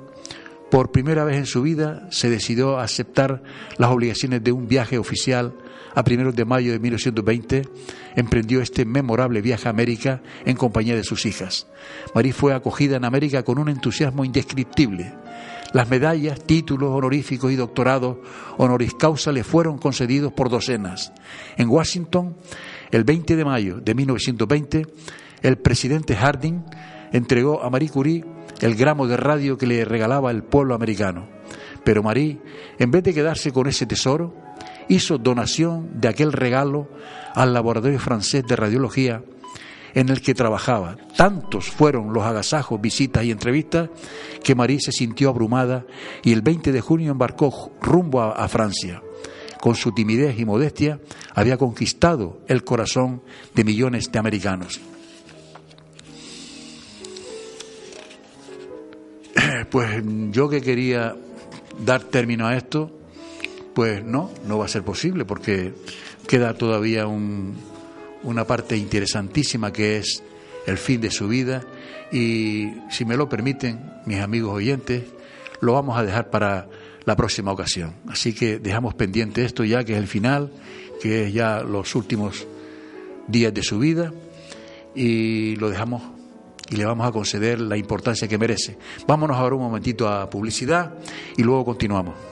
[0.72, 3.42] por primera vez en su vida se decidió a aceptar
[3.76, 5.52] las obligaciones de un viaje oficial
[5.94, 7.68] a primeros de mayo de 1920,
[8.16, 11.66] emprendió este memorable viaje a América en compañía de sus hijas.
[12.14, 15.12] Marie fue acogida en América con un entusiasmo indescriptible.
[15.74, 18.16] Las medallas, títulos honoríficos y doctorados
[18.56, 21.12] honoris causa le fueron concedidos por docenas.
[21.58, 22.34] En Washington,
[22.90, 24.86] el 20 de mayo de 1920,
[25.42, 26.64] el presidente Harding
[27.12, 28.24] entregó a Marie Curie
[28.60, 31.28] el gramo de radio que le regalaba el pueblo americano.
[31.84, 32.38] Pero Marie,
[32.78, 34.34] en vez de quedarse con ese tesoro,
[34.88, 36.88] hizo donación de aquel regalo
[37.34, 39.22] al laboratorio francés de radiología
[39.94, 40.96] en el que trabajaba.
[41.16, 43.90] Tantos fueron los agasajos, visitas y entrevistas
[44.42, 45.84] que Marie se sintió abrumada
[46.22, 49.02] y el 20 de junio embarcó rumbo a, a Francia.
[49.60, 51.00] Con su timidez y modestia
[51.34, 53.22] había conquistado el corazón
[53.54, 54.80] de millones de americanos.
[59.70, 61.16] Pues yo que quería
[61.84, 62.90] dar término a esto,
[63.74, 65.72] pues no, no va a ser posible porque
[66.26, 67.56] queda todavía un,
[68.22, 70.22] una parte interesantísima que es
[70.66, 71.62] el fin de su vida
[72.12, 75.04] y si me lo permiten, mis amigos oyentes,
[75.60, 76.68] lo vamos a dejar para
[77.04, 77.94] la próxima ocasión.
[78.08, 80.52] Así que dejamos pendiente esto ya que es el final,
[81.00, 82.46] que es ya los últimos
[83.26, 84.12] días de su vida
[84.94, 86.02] y lo dejamos
[86.72, 88.78] y le vamos a conceder la importancia que merece.
[89.06, 90.94] Vámonos ahora un momentito a publicidad
[91.36, 92.31] y luego continuamos.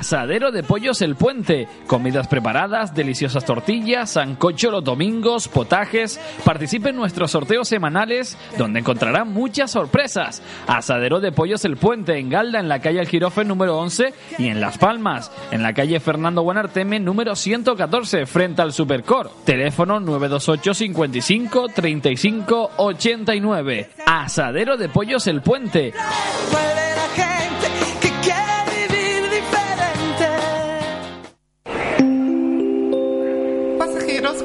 [0.00, 1.68] Asadero de Pollos El Puente.
[1.86, 6.18] Comidas preparadas, deliciosas tortillas, sancocho los domingos, potajes.
[6.42, 10.42] Participe en nuestros sorteos semanales donde encontrará muchas sorpresas.
[10.66, 14.46] Asadero de Pollos El Puente en Galda, en la calle El Girofe número 11 y
[14.46, 19.30] en Las Palmas, en la calle Fernando Buenarteme número 114 frente al Supercor.
[19.44, 23.90] Teléfono 928 55 35 89.
[24.06, 25.92] Asadero de Pollos El Puente.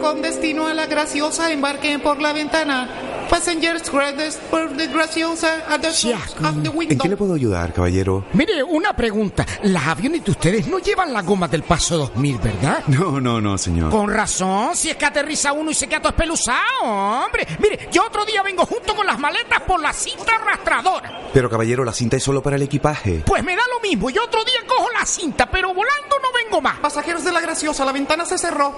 [0.05, 2.87] Con destino a la Graciosa embarquen por la ventana.
[3.27, 6.97] Passengers credits for the Graciosa at the of the ¿En window.
[7.01, 8.23] qué le puedo ayudar, caballero?
[8.33, 9.47] Mire, una pregunta.
[9.63, 12.83] Las aviones de ustedes no llevan la goma del paso 2000, ¿verdad?
[12.85, 13.89] No, no, no, señor.
[13.89, 17.47] Con razón, si es que aterriza uno y se queda todo espeluzado, hombre.
[17.57, 21.29] Mire, yo otro día vengo junto con las maletas por la cinta arrastradora.
[21.33, 23.23] Pero, caballero, la cinta es solo para el equipaje.
[23.25, 26.61] Pues me da lo mismo, y otro día cojo la cinta, pero volando no vengo
[26.61, 26.77] más.
[26.77, 28.71] Pasajeros de la Graciosa, la ventana se cerró.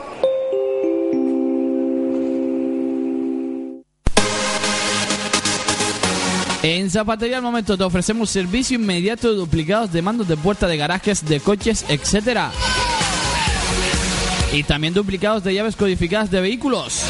[6.63, 10.77] En Zapatería al momento te ofrecemos servicio inmediato de duplicados de mandos de puerta de
[10.77, 12.49] garajes, de coches, etc.
[14.51, 17.03] Y también duplicados de llaves codificadas de vehículos.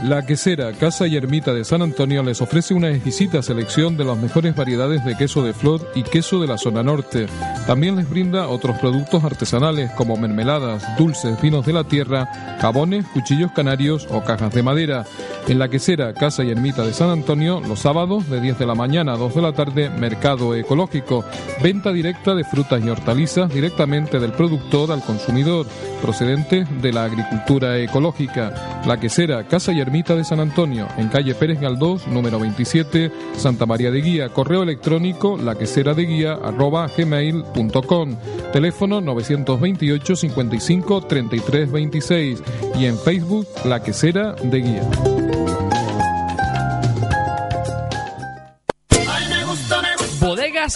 [0.05, 4.19] La Quesera, Casa y Ermita de San Antonio les ofrece una exquisita selección de las
[4.19, 7.25] mejores variedades de queso de flor y queso de la zona norte.
[7.67, 13.53] También les brinda otros productos artesanales como mermeladas, dulces, vinos de la tierra, jabones, cuchillos
[13.53, 15.07] canarios o cajas de madera.
[15.49, 18.75] En La Quesera, Casa y Ermita de San Antonio, los sábados de 10 de la
[18.75, 21.25] mañana a 2 de la tarde, mercado ecológico.
[21.63, 25.67] Venta directa de frutas y hortalizas directamente del productor al consumidor,
[26.03, 28.83] procedente de la agricultura ecológica.
[28.87, 33.65] La Quesera, Casa y Ermita de San Antonio, en calle Pérez Galdós, número 27, Santa
[33.65, 38.17] María de Guía, correo electrónico laqueseradeguía arroba gmail.com,
[38.53, 42.43] teléfono 928 55 33 26
[42.77, 45.64] y en Facebook La Quesera de Guía.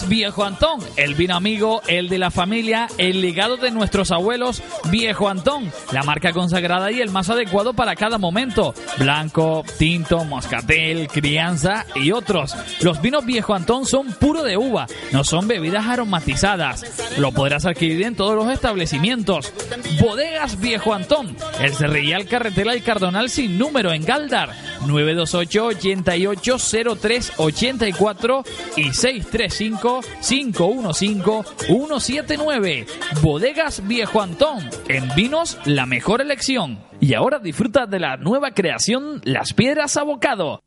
[0.07, 4.61] Viejo Antón, el vino amigo, el de la familia, el legado de nuestros abuelos
[4.91, 8.75] Viejo Antón, la marca consagrada y el más adecuado para cada momento.
[8.99, 12.55] Blanco, tinto, moscatel, crianza y otros.
[12.81, 17.17] Los vinos Viejo Antón son puro de uva, no son bebidas aromatizadas.
[17.17, 19.51] Lo podrás adquirir en todos los establecimientos.
[19.99, 24.51] Bodegas Viejo Antón, el Cerrillal Carretera y Cardonal sin número en Galdar.
[24.85, 26.57] 928 88
[27.01, 28.43] 03 84
[28.77, 32.85] y 635 515 179.
[33.21, 34.69] Bodegas Viejo Antón.
[34.87, 36.79] En vinos, la mejor elección.
[36.99, 40.61] Y ahora disfruta de la nueva creación Las Piedras Abocado.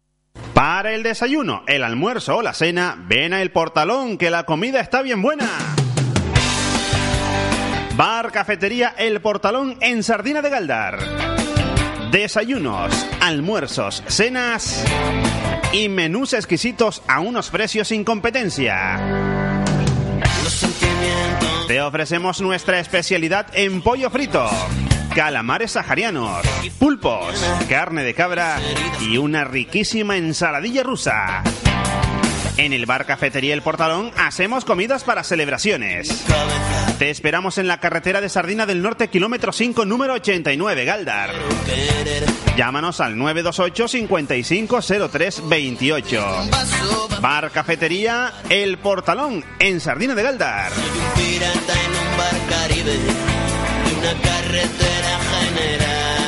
[0.55, 4.81] Para el desayuno, el almuerzo o la cena, ven a El Portalón que la comida
[4.81, 5.49] está bien buena.
[7.97, 11.42] Bar Cafetería El Portalón en Sardina de Galdar.
[12.13, 14.85] Desayunos, almuerzos, cenas
[15.73, 19.01] y menús exquisitos a unos precios sin competencia.
[21.67, 24.47] Te ofrecemos nuestra especialidad en pollo frito,
[25.15, 26.43] calamares saharianos,
[26.79, 28.61] pulpos, carne de cabra
[29.01, 31.43] y una riquísima ensaladilla rusa.
[32.57, 36.25] En el bar Cafetería El Portalón hacemos comidas para celebraciones.
[36.99, 41.31] Te esperamos en la carretera de Sardina del Norte, kilómetro 5, número 89, Galdar.
[42.57, 46.37] Llámanos al 928 5503 28.
[47.21, 50.73] Bar Cafetería El Portalón, en Sardina de Galdar.
[51.17, 56.22] pirata en un bar caribe de una carretera general.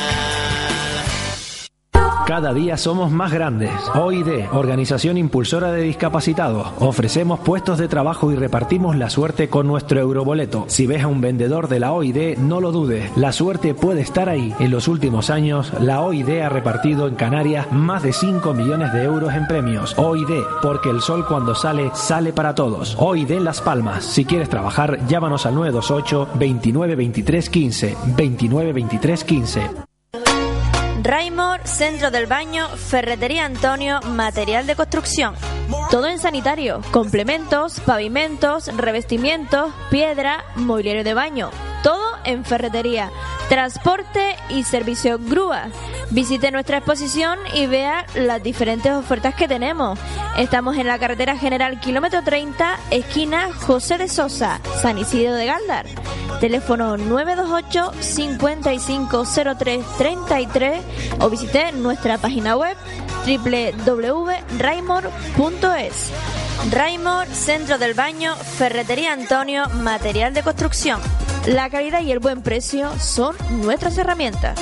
[2.25, 3.69] Cada día somos más grandes.
[3.93, 6.69] OID, Organización Impulsora de Discapacitados.
[6.79, 10.65] Ofrecemos puestos de trabajo y repartimos la suerte con nuestro euroboleto.
[10.67, 13.15] Si ves a un vendedor de la OID, no lo dudes.
[13.15, 14.55] La suerte puede estar ahí.
[14.57, 19.03] En los últimos años, la OID ha repartido en Canarias más de 5 millones de
[19.03, 19.93] euros en premios.
[19.95, 22.97] OID, porque el sol cuando sale, sale para todos.
[22.99, 24.03] OID Las Palmas.
[24.03, 27.97] Si quieres trabajar, llámanos al 928 29 23 15.
[28.17, 29.94] 29 23 15.
[31.05, 35.35] Raymore, Centro del Baño, Ferretería Antonio, Material de Construcción.
[35.91, 41.51] Todo en sanitario, complementos, pavimentos, revestimientos, piedra, mobiliario de baño.
[41.83, 43.11] Todo en ferretería,
[43.49, 45.67] transporte y servicio grúa.
[46.09, 49.99] Visite nuestra exposición y vea las diferentes ofertas que tenemos.
[50.37, 55.85] Estamos en la carretera general kilómetro 30, esquina José de Sosa, San Isidro de Galdar.
[56.45, 60.81] Teléfono 928 550333
[61.19, 62.77] o visite nuestra página web
[63.25, 66.11] www.raymore.es.
[66.71, 71.01] Raymore, Centro del Baño, Ferretería Antonio, Material de Construcción.
[71.47, 74.59] La calidad y el buen precio son nuestras herramientas.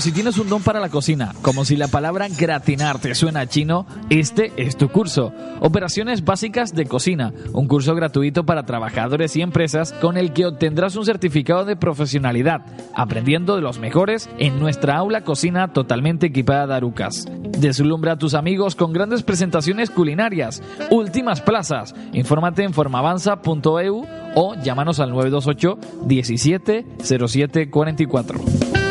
[0.00, 3.46] Si tienes un don para la cocina como si la palabra gratinar te suena a
[3.46, 5.32] chino, este es tu curso.
[5.60, 10.96] Operaciones básicas de cocina, un curso gratuito para trabajadores y empresas con el que obtendrás
[10.96, 12.60] un certificado de profesionalidad,
[12.94, 17.26] aprendiendo de los mejores en nuestra aula cocina totalmente equipada de arucas.
[17.58, 20.62] Deslumbra a tus amigos con grandes presentaciones culinarias.
[20.90, 21.94] Últimas plazas.
[22.12, 28.85] Infórmate en formavanza.eu o llámanos al 928 17 07 44.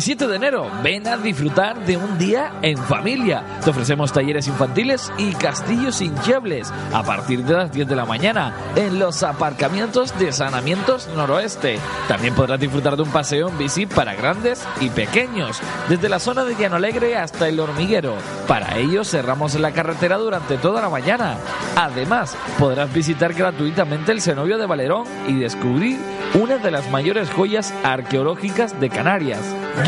[0.00, 0.66] 17 de enero.
[0.82, 3.44] Ven a disfrutar de un día en familia.
[3.62, 8.54] Te ofrecemos talleres infantiles y castillos hinchables a partir de las 10 de la mañana
[8.76, 11.78] en los aparcamientos de Sanamientos Noroeste.
[12.08, 16.44] También podrás disfrutar de un paseo en bici para grandes y pequeños, desde la zona
[16.44, 18.14] de Llano Alegre hasta el hormiguero.
[18.48, 21.36] Para ello cerramos la carretera durante toda la mañana.
[21.76, 25.98] Además, podrás visitar gratuitamente el cenobio de Valerón y descubrir
[26.32, 29.40] una de las mayores joyas arqueológicas de Canarias.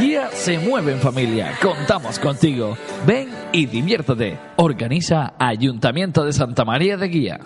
[0.02, 1.52] Guía se mueve en familia.
[1.62, 2.76] Contamos contigo.
[3.06, 4.36] Ven y diviértete.
[4.56, 7.38] Organiza Ayuntamiento de Santa María de Guía.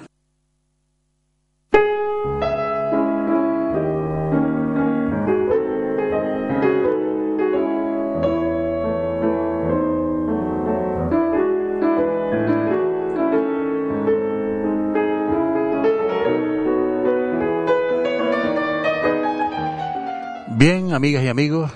[20.59, 21.71] Bien, amigas y amigos,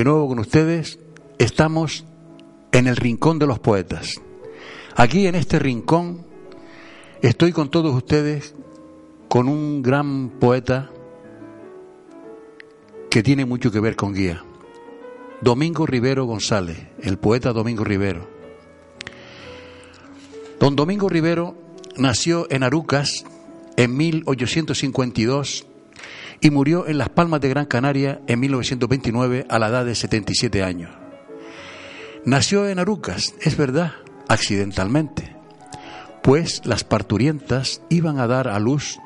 [0.00, 0.98] de nuevo con ustedes,
[1.36, 2.06] estamos
[2.72, 4.18] en el rincón de los poetas.
[4.96, 6.24] Aquí en este rincón
[7.20, 8.54] estoy con todos ustedes
[9.28, 10.88] con un gran poeta
[13.10, 14.42] que tiene mucho que ver con guía.
[15.42, 18.26] Domingo Rivero González, el poeta Domingo Rivero.
[20.58, 21.56] Don Domingo Rivero
[21.98, 23.26] nació en Arucas
[23.76, 25.66] en 1852
[26.40, 30.62] y murió en Las Palmas de Gran Canaria en 1929 a la edad de 77
[30.62, 30.90] años.
[32.24, 33.92] Nació en Arucas, es verdad,
[34.28, 35.36] accidentalmente,
[36.22, 38.98] pues las parturientas iban a dar a luz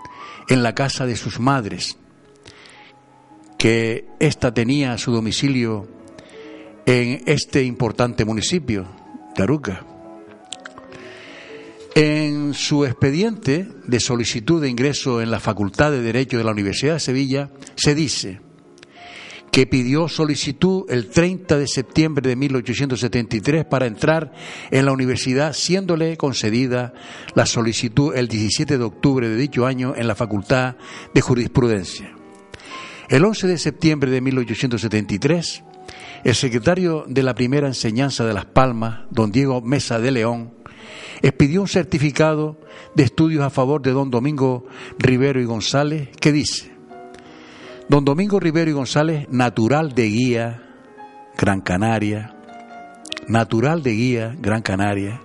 [0.48, 1.96] en la casa de sus madres,
[3.58, 5.88] que ésta tenía su domicilio
[6.86, 8.86] en este importante municipio
[9.36, 9.93] de Aruca.
[11.94, 16.94] En su expediente de solicitud de ingreso en la Facultad de Derecho de la Universidad
[16.94, 18.40] de Sevilla se dice
[19.52, 24.32] que pidió solicitud el 30 de septiembre de 1873 para entrar
[24.72, 26.92] en la universidad, siéndole concedida
[27.36, 30.74] la solicitud el 17 de octubre de dicho año en la Facultad
[31.14, 32.12] de Jurisprudencia.
[33.08, 35.62] El 11 de septiembre de 1873,
[36.24, 40.54] el secretario de la primera enseñanza de Las Palmas, don Diego Mesa de León,
[41.20, 42.58] expidió un certificado
[42.94, 44.66] de estudios a favor de don Domingo
[44.98, 46.72] Rivero y González que dice,
[47.88, 50.62] don Domingo Rivero y González, natural de Guía,
[51.36, 52.34] Gran Canaria,
[53.28, 55.20] natural de Guía, Gran Canaria,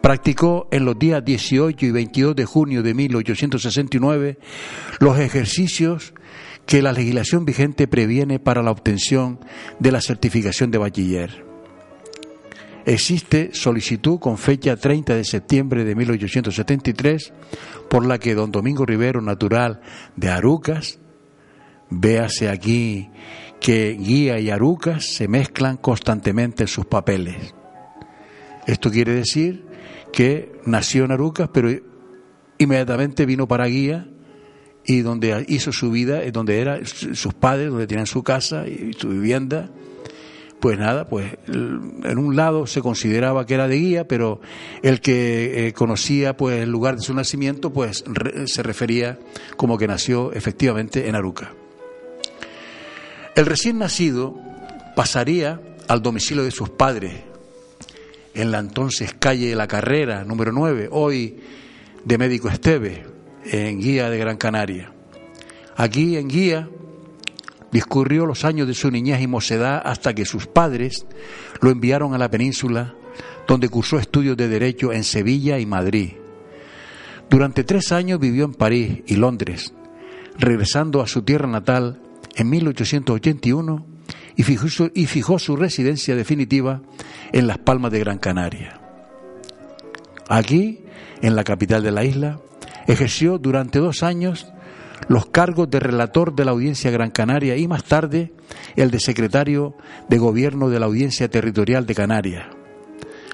[0.00, 4.38] practicó en los días 18 y 22 de junio de 1869
[5.00, 6.14] los ejercicios
[6.70, 9.40] que la legislación vigente previene para la obtención
[9.80, 11.44] de la certificación de bachiller.
[12.86, 17.32] Existe solicitud con fecha 30 de septiembre de 1873
[17.88, 19.80] por la que don Domingo Rivero, natural
[20.14, 21.00] de Arucas,
[21.90, 23.10] véase aquí
[23.58, 27.52] que Guía y Arucas se mezclan constantemente en sus papeles.
[28.68, 29.66] Esto quiere decir
[30.12, 31.68] que nació en Arucas, pero
[32.58, 34.06] inmediatamente vino para Guía
[34.84, 39.08] y donde hizo su vida, donde eran sus padres, donde tenían su casa y su
[39.08, 39.70] vivienda,
[40.60, 44.40] pues nada, pues en un lado se consideraba que era de guía, pero
[44.82, 48.04] el que eh, conocía pues el lugar de su nacimiento, pues
[48.46, 49.18] se refería
[49.56, 51.52] como que nació efectivamente en Aruca.
[53.34, 54.38] El recién nacido
[54.94, 57.14] pasaría al domicilio de sus padres,
[58.34, 61.38] en la entonces calle La Carrera, número 9, hoy
[62.04, 63.09] de Médico Esteve,
[63.44, 64.92] en Guía de Gran Canaria.
[65.76, 66.68] Aquí en Guía
[67.72, 71.06] discurrió los años de su niñez y mocedad hasta que sus padres
[71.60, 72.94] lo enviaron a la península,
[73.46, 76.12] donde cursó estudios de Derecho en Sevilla y Madrid.
[77.28, 79.72] Durante tres años vivió en París y Londres,
[80.38, 82.02] regresando a su tierra natal
[82.36, 83.86] en 1881
[84.36, 86.82] y fijó su, y fijó su residencia definitiva
[87.32, 88.80] en Las Palmas de Gran Canaria.
[90.28, 90.80] Aquí,
[91.22, 92.40] en la capital de la isla,
[92.92, 94.52] ejerció durante dos años
[95.08, 98.32] los cargos de relator de la Audiencia Gran Canaria y más tarde
[98.76, 99.74] el de secretario
[100.08, 102.46] de Gobierno de la Audiencia Territorial de Canarias.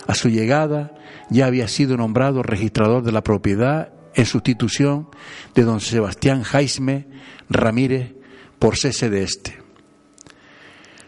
[0.07, 0.95] A su llegada
[1.31, 5.09] ya había sido nombrado registrador de la propiedad en sustitución
[5.55, 7.09] de don Sebastián Jaime
[7.51, 8.15] Ramírez
[8.59, 9.59] por cese de este.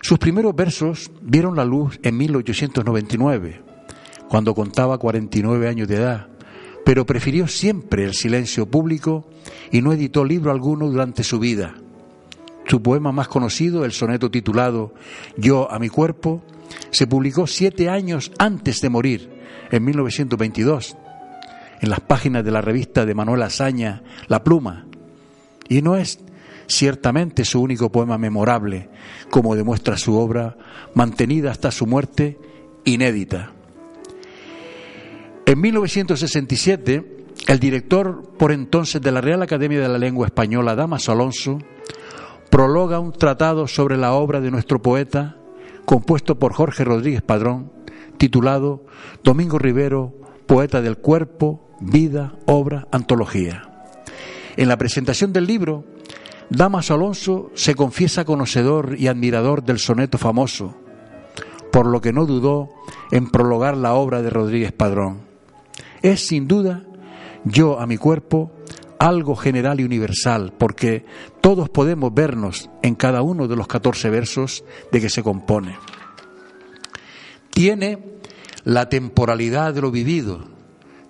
[0.03, 3.63] Sus primeros versos vieron la luz en 1899,
[4.29, 6.29] cuando contaba 49 años de edad,
[6.89, 9.27] pero prefirió siempre el silencio público
[9.71, 11.75] y no editó libro alguno durante su vida.
[12.67, 14.95] Su poema más conocido, el soneto titulado
[15.37, 16.43] Yo a mi cuerpo,
[16.91, 19.29] se publicó siete años antes de morir,
[19.71, 20.97] en 1922,
[21.83, 24.87] en las páginas de la revista de Manuel Azaña, La Pluma,
[25.69, 26.21] y no es
[26.69, 28.89] ciertamente su único poema memorable,
[29.29, 30.57] como demuestra su obra,
[30.95, 32.39] mantenida hasta su muerte,
[32.87, 33.58] inédita.
[35.49, 41.11] En 1967, el director por entonces de la Real Academia de la Lengua Española, Damaso
[41.11, 41.57] Alonso,
[42.51, 45.39] prologa un tratado sobre la obra de nuestro poeta,
[45.87, 47.73] compuesto por Jorge Rodríguez Padrón,
[48.19, 48.85] titulado
[49.25, 50.13] Domingo Rivero,
[50.45, 53.87] Poeta del Cuerpo, Vida, Obra, Antología.
[54.59, 55.87] En la presentación del libro,
[56.51, 60.77] Damaso Alonso se confiesa conocedor y admirador del soneto famoso,
[61.73, 62.69] por lo que no dudó
[63.13, 65.28] en prologar la obra de Rodríguez Padrón
[66.03, 66.85] es sin duda
[67.45, 68.53] yo a mi cuerpo
[68.99, 71.05] algo general y universal, porque
[71.41, 75.77] todos podemos vernos en cada uno de los 14 versos de que se compone.
[77.51, 78.19] Tiene
[78.65, 80.49] la temporalidad de lo vivido,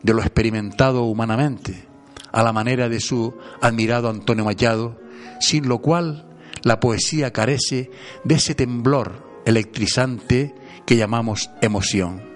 [0.03, 1.87] de lo experimentado humanamente,
[2.31, 5.01] a la manera de su admirado Antonio Machado,
[5.41, 6.29] sin lo cual
[6.63, 7.91] la poesía carece
[8.25, 12.28] de ese temblor electrizante que llamamos emoción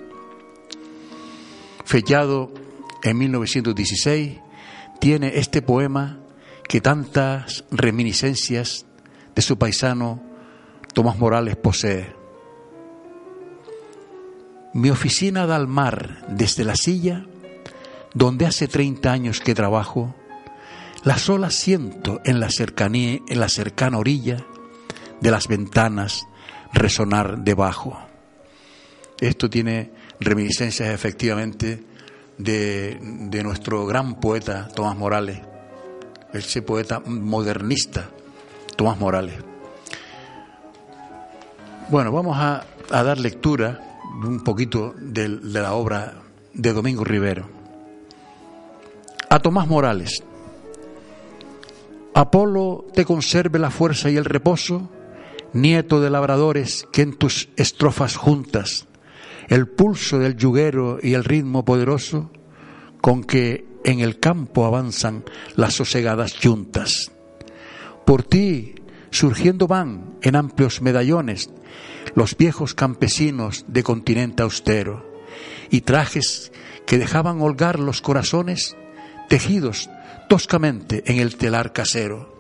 [1.93, 2.51] fechado
[3.03, 4.39] en 1916,
[4.99, 6.21] tiene este poema
[6.67, 8.87] que tantas reminiscencias
[9.35, 10.23] de su paisano
[10.95, 12.17] Tomás Morales posee.
[14.73, 17.27] Mi oficina da al mar desde la silla
[18.15, 20.15] donde hace 30 años que trabajo,
[21.05, 24.39] las olas siento en la cercanía, en la cercana orilla
[25.21, 26.27] de las ventanas
[26.73, 27.99] resonar debajo.
[29.21, 29.91] Esto tiene
[30.23, 31.83] reminiscencias efectivamente
[32.39, 35.41] de, de nuestro gran poeta Tomás Morales,
[36.33, 38.09] ese poeta modernista
[38.77, 39.37] Tomás Morales.
[41.89, 46.15] Bueno, vamos a, a dar lectura un poquito de, de la obra
[46.53, 47.49] de Domingo Rivero.
[49.29, 50.23] A Tomás Morales.
[52.15, 54.91] Apolo te conserve la fuerza y el reposo,
[55.55, 58.87] nieto de labradores que en tus estrofas juntas
[59.53, 62.31] el pulso del yuguero y el ritmo poderoso
[63.03, 65.25] con que en el campo avanzan
[65.57, 67.13] las sosegadas yuntas.
[68.07, 68.77] Por ti
[69.11, 71.51] surgiendo van en amplios medallones
[72.15, 75.21] los viejos campesinos de continente austero
[75.69, 76.51] y trajes
[76.87, 78.75] que dejaban holgar los corazones
[79.29, 79.91] tejidos
[80.31, 82.33] toscamente en el telar casero.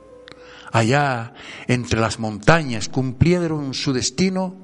[0.72, 1.34] Allá,
[1.68, 4.61] entre las montañas, cumplieron su destino,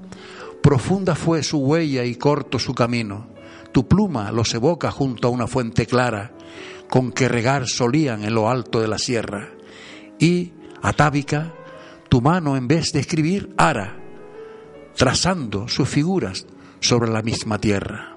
[0.62, 3.28] profunda fue su huella y corto su camino.
[3.72, 6.32] Tu pluma los evoca junto a una fuente clara,
[6.88, 9.50] con que regar solían en lo alto de la sierra.
[10.18, 10.52] Y,
[10.82, 11.54] atávica,
[12.08, 13.96] tu mano en vez de escribir, ara,
[14.96, 16.46] trazando sus figuras
[16.80, 18.16] sobre la misma tierra.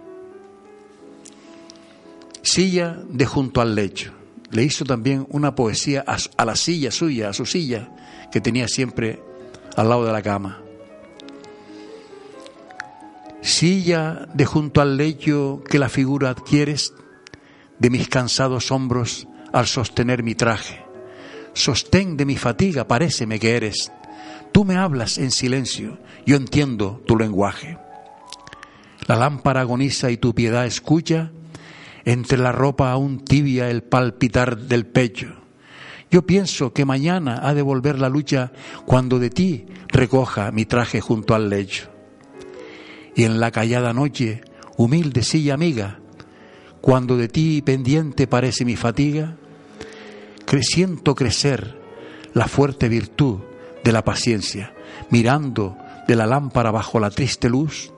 [2.42, 4.14] Silla de junto al lecho.
[4.50, 7.89] Le hizo también una poesía a, la silla suya, a su silla,
[8.32, 9.22] que tenía siempre
[9.78, 10.62] al lado de la cama.
[13.62, 16.95] Silla de junto al lecho que la figura adquieres
[17.78, 20.84] de mis cansados hombros al sostener mi traje.
[21.53, 23.91] Sostén de mi fatiga, paréceme que eres.
[24.51, 27.78] Tú me hablas en silencio, yo entiendo tu lenguaje.
[29.05, 31.32] La lámpara agoniza y tu piedad escucha
[32.03, 35.36] entre la ropa aún tibia el palpitar del pecho.
[36.09, 38.53] Yo pienso que mañana ha de volver la lucha
[38.88, 41.91] cuando de ti recoja mi traje junto al lecho.
[43.16, 44.41] Y en la callada noche,
[44.78, 45.99] humilde silla amiga,
[46.82, 49.38] cuando de ti pendiente parece mi fatiga,
[50.45, 51.78] creciendo crecer
[52.34, 53.39] la fuerte virtud
[53.84, 54.74] de la paciencia,
[55.09, 57.91] mirando de la lámpara bajo la triste luz,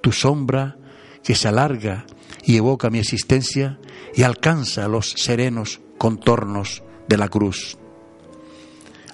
[0.00, 0.76] tu sombra
[1.22, 2.06] que se alarga
[2.44, 3.78] y evoca mi existencia
[4.14, 7.78] y alcanza los serenos contornos de la cruz.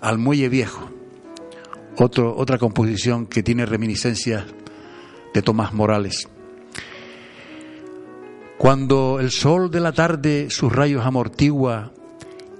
[0.01, 0.91] Al muelle viejo,
[1.97, 4.45] otra composición que tiene reminiscencias
[5.35, 6.29] de Tomás Morales.
[8.57, 11.93] Cuando el sol de la tarde sus rayos amortigua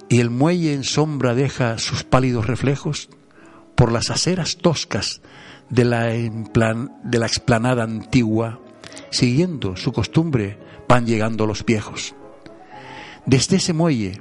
[0.09, 3.09] y el muelle en sombra deja sus pálidos reflejos,
[3.75, 5.23] por las aceras toscas
[5.71, 8.61] de la, de la explanada antigua,
[9.11, 10.59] siguiendo su costumbre,
[10.89, 12.15] van llegando los viejos.
[13.25, 14.21] Desde ese muelle,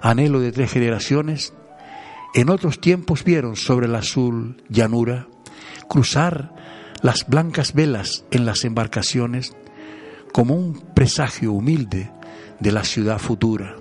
[0.00, 1.52] anhelo de tres generaciones,
[2.34, 5.26] en otros tiempos vieron sobre la azul llanura
[5.88, 6.52] cruzar
[7.02, 9.54] las blancas velas en las embarcaciones
[10.32, 12.10] como un presagio humilde
[12.60, 13.76] de la ciudad futura.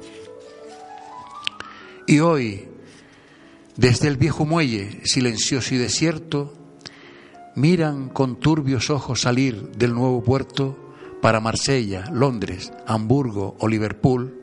[2.07, 2.67] Y hoy,
[3.75, 6.53] desde el viejo muelle, silencioso y desierto,
[7.55, 14.41] miran con turbios ojos salir del nuevo puerto para Marsella, Londres, Hamburgo o Liverpool,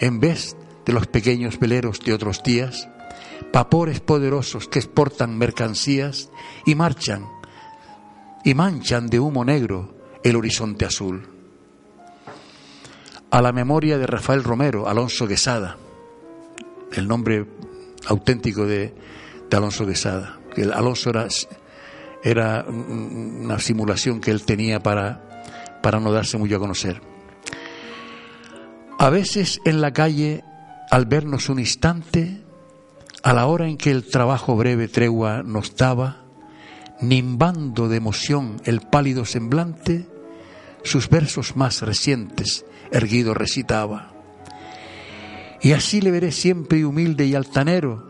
[0.00, 2.88] en vez de los pequeños veleros de otros días,
[3.52, 6.30] vapores poderosos que exportan mercancías
[6.66, 7.26] y marchan
[8.44, 11.28] y manchan de humo negro el horizonte azul.
[13.30, 15.76] A la memoria de Rafael Romero, Alonso Quesada,
[16.92, 17.46] el nombre
[18.06, 18.94] auténtico de,
[19.48, 21.28] de Alonso Quesada, que Alonso era
[22.22, 25.42] era una simulación que él tenía para,
[25.82, 27.00] para no darse mucho a conocer.
[28.98, 30.44] A veces en la calle,
[30.90, 32.42] al vernos un instante,
[33.22, 36.24] a la hora en que el trabajo breve tregua nos daba,
[37.00, 40.06] nimbando de emoción el pálido semblante,
[40.82, 44.12] sus versos más recientes erguido recitaba.
[45.62, 48.08] Y así le veré siempre humilde y altanero,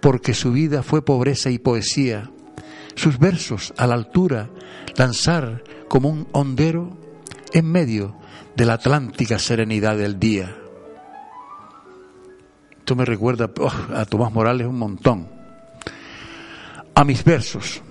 [0.00, 2.30] porque su vida fue pobreza y poesía,
[2.94, 4.50] sus versos a la altura,
[4.96, 6.98] lanzar como un hondero
[7.52, 8.16] en medio
[8.56, 10.56] de la atlántica serenidad del día.
[12.78, 15.28] Esto me recuerda oh, a Tomás Morales un montón.
[16.94, 17.82] A mis versos,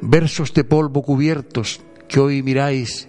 [0.00, 3.08] versos de polvo cubiertos que hoy miráis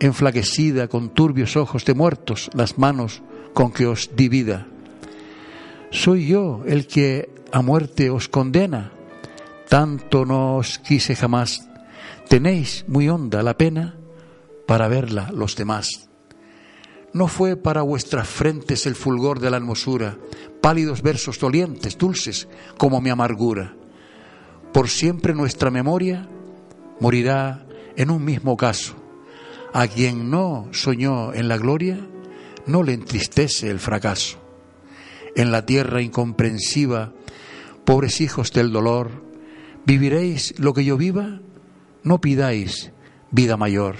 [0.00, 3.22] enflaquecida con turbios ojos de muertos las manos
[3.54, 4.66] con que os divida.
[5.90, 8.92] Soy yo el que a muerte os condena
[9.68, 11.68] tanto no os quise jamás,
[12.28, 13.96] tenéis muy honda la pena
[14.66, 16.08] para verla los demás.
[17.12, 20.16] No fue para vuestras frentes el fulgor de la hermosura,
[20.60, 23.77] pálidos versos dolientes, dulces como mi amargura.
[24.72, 26.28] Por siempre nuestra memoria
[27.00, 27.66] morirá
[27.96, 28.94] en un mismo caso.
[29.72, 31.98] A quien no soñó en la gloria,
[32.66, 34.38] no le entristece el fracaso.
[35.34, 37.12] En la tierra incomprensiva,
[37.84, 39.22] pobres hijos del dolor,
[39.84, 41.40] ¿viviréis lo que yo viva?
[42.02, 42.92] No pidáis
[43.30, 43.96] vida mayor.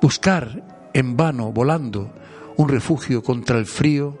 [0.00, 2.12] Buscar en vano, volando,
[2.56, 4.18] un refugio contra el frío,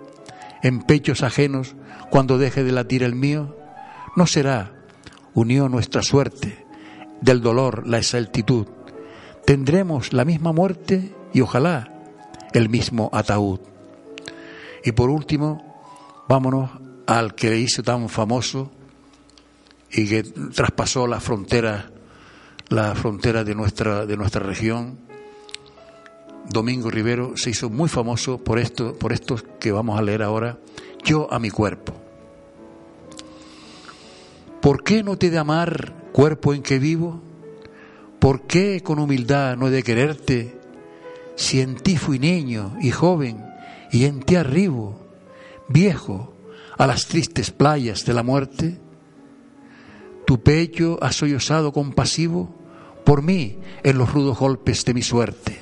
[0.62, 1.74] en pechos ajenos,
[2.10, 3.56] cuando deje de latir el mío,
[4.16, 4.79] no será
[5.34, 6.66] unión nuestra suerte,
[7.20, 8.66] del dolor la exaltitud.
[9.44, 11.92] Tendremos la misma muerte y ojalá
[12.52, 13.60] el mismo ataúd.
[14.84, 15.82] Y por último,
[16.28, 16.70] vámonos
[17.06, 18.70] al que hizo tan famoso
[19.92, 21.90] y que traspasó la frontera,
[22.68, 24.98] la frontera de nuestra, de nuestra región.
[26.48, 30.58] Domingo Rivero se hizo muy famoso por esto, por estos que vamos a leer ahora,
[31.04, 31.99] yo a mi cuerpo.
[34.60, 37.20] ¿Por qué no te de amar, cuerpo en que vivo?
[38.18, 40.58] ¿Por qué con humildad no he de quererte?
[41.36, 43.44] Si en ti fui niño y joven
[43.90, 45.00] y en ti arribo,
[45.68, 46.34] viejo,
[46.80, 48.80] a las tristes playas de la muerte.
[50.26, 52.54] Tu pecho ha sollozado compasivo
[53.04, 55.58] por mí en los rudos golpes de mi suerte.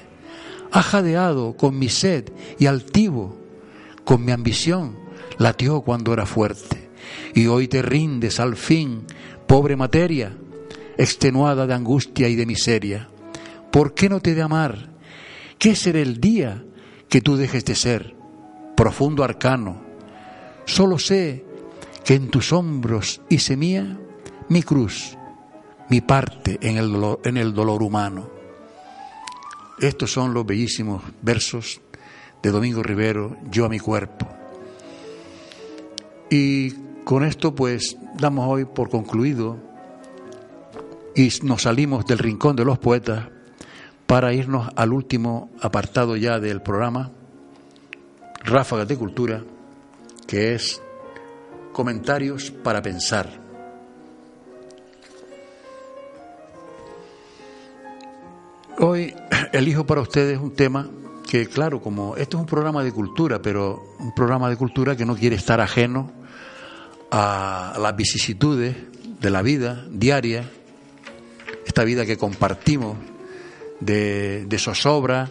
[0.71, 2.31] Ha jadeado con mi sed
[2.61, 3.37] y altivo,
[4.05, 4.97] con mi ambición
[5.39, 6.88] latió cuando era fuerte.
[7.35, 9.05] Y hoy te rindes al fin,
[9.47, 10.37] pobre materia,
[10.97, 13.09] extenuada de angustia y de miseria.
[13.71, 14.91] ¿Por qué no te de amar?
[15.59, 16.65] ¿Qué será el día
[17.09, 18.15] que tú dejes de ser?
[18.77, 19.81] Profundo arcano.
[20.65, 21.45] Solo sé
[22.05, 23.99] que en tus hombros hice mía
[24.49, 25.17] mi cruz,
[25.91, 28.31] mi parte en el dolor, en el dolor humano.
[29.81, 31.81] Estos son los bellísimos versos
[32.43, 34.29] de Domingo Rivero, Yo a mi cuerpo.
[36.31, 36.75] Y
[37.09, 39.57] con esto pues damos hoy por concluido
[41.17, 43.29] y nos salimos del rincón de los poetas
[44.07, 47.11] para irnos al último apartado ya del programa,
[48.45, 49.43] Ráfagas de Cultura,
[50.27, 50.83] que es
[51.73, 53.41] comentarios para pensar.
[58.81, 59.15] Hoy
[59.55, 60.87] elijo para ustedes un tema
[61.27, 65.07] que, claro, como esto es un programa de cultura, pero un programa de cultura que
[65.07, 66.18] no quiere estar ajeno
[67.11, 68.77] a las vicisitudes
[69.21, 70.49] de la vida diaria,
[71.67, 72.97] esta vida que compartimos
[73.81, 75.29] de, de zozobra,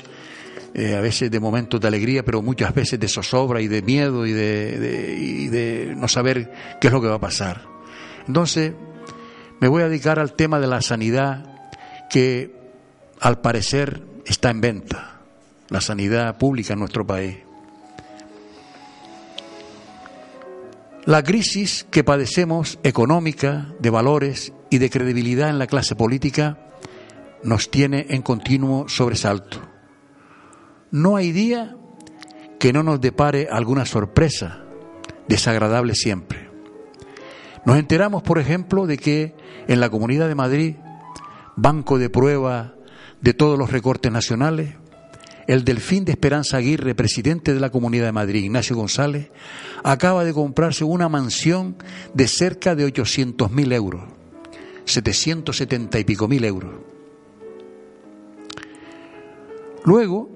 [0.74, 4.26] eh, a veces de momentos de alegría, pero muchas veces de zozobra y de miedo
[4.26, 7.64] y de, y de no saber qué es lo que va a pasar.
[8.28, 8.74] Entonces,
[9.60, 11.72] me voy a dedicar al tema de la sanidad
[12.10, 12.54] que
[13.20, 15.22] al parecer está en venta,
[15.70, 17.47] la sanidad pública en nuestro país.
[21.08, 26.60] La crisis que padecemos económica, de valores y de credibilidad en la clase política
[27.46, 29.62] nos tiene en continuo sobresalto.
[30.92, 31.78] No hay día
[32.60, 34.66] que no nos depare alguna sorpresa,
[35.30, 36.50] desagradable siempre.
[37.64, 39.34] Nos enteramos, por ejemplo, de que
[39.70, 40.76] en la Comunidad de Madrid,
[41.56, 42.74] banco de prueba
[43.22, 44.76] de todos los recortes nacionales,
[45.48, 49.32] el delfín de Esperanza Aguirre, presidente de la Comunidad de Madrid, Ignacio González,
[49.84, 51.78] acaba de comprarse una mansión
[52.14, 54.04] de cerca de 800 mil euros,
[54.86, 56.74] 770 y pico mil euros.
[59.86, 60.30] Luego,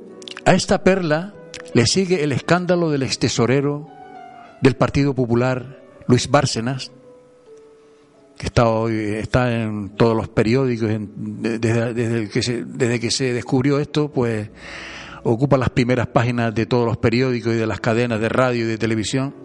[0.45, 1.35] a esta perla
[1.73, 3.87] le sigue el escándalo del extesorero
[4.61, 6.91] del Partido Popular, Luis Bárcenas,
[8.37, 13.33] que está hoy está en todos los periódicos desde, desde, que se, desde que se
[13.33, 14.49] descubrió esto, pues
[15.23, 18.67] ocupa las primeras páginas de todos los periódicos y de las cadenas de radio y
[18.67, 19.35] de televisión.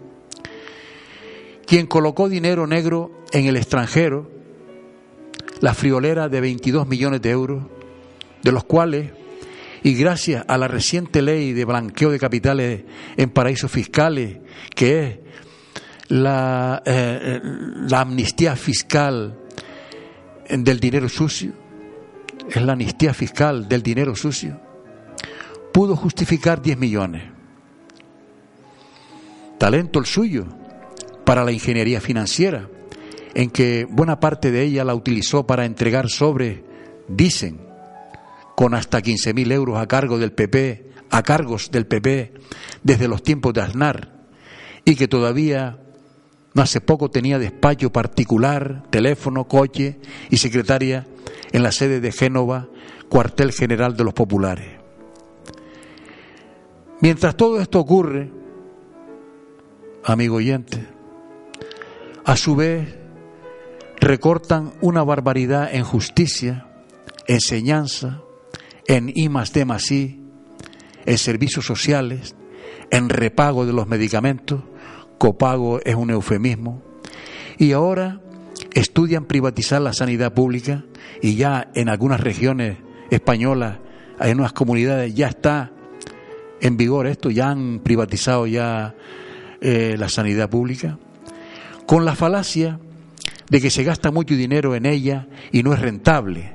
[1.65, 4.31] Quien colocó dinero negro en el extranjero,
[5.59, 7.63] la friolera de 22 millones de euros,
[8.43, 9.11] de los cuales
[9.83, 12.83] y gracias a la reciente ley de blanqueo de capitales
[13.15, 14.37] en paraísos fiscales,
[14.73, 15.19] que es
[16.09, 17.39] la, eh,
[17.87, 19.37] la amnistía fiscal
[20.49, 21.53] del dinero sucio,
[22.49, 24.59] es la amnistía fiscal del dinero sucio,
[25.77, 27.21] pudo justificar 10 millones.
[29.59, 30.47] Talento el suyo
[31.23, 32.67] para la ingeniería financiera,
[33.35, 36.63] en que buena parte de ella la utilizó para entregar sobre,
[37.07, 37.59] dicen,
[38.55, 42.33] con hasta 15.000 euros a cargo del PP, a cargos del PP
[42.81, 44.25] desde los tiempos de Aznar,
[44.83, 45.77] y que todavía
[46.55, 49.99] no hace poco tenía despacho particular, teléfono, coche
[50.31, 51.05] y secretaria
[51.51, 52.67] en la sede de Génova,
[53.09, 54.86] cuartel general de los populares.
[56.99, 58.31] Mientras todo esto ocurre,
[60.03, 60.87] amigo oyente,
[62.25, 62.97] a su vez
[63.99, 66.67] recortan una barbaridad en justicia,
[67.27, 68.21] enseñanza,
[68.87, 70.21] en I más D I,
[71.05, 72.35] en servicios sociales,
[72.89, 74.63] en repago de los medicamentos,
[75.19, 76.81] copago es un eufemismo,
[77.59, 78.21] y ahora
[78.73, 80.83] estudian privatizar la sanidad pública
[81.21, 82.77] y ya en algunas regiones
[83.11, 83.77] españolas,
[84.19, 85.73] en unas comunidades ya está
[86.61, 88.95] en vigor esto, ya han privatizado ya
[89.61, 90.97] eh, la sanidad pública,
[91.85, 92.79] con la falacia
[93.49, 96.53] de que se gasta mucho dinero en ella y no es rentable,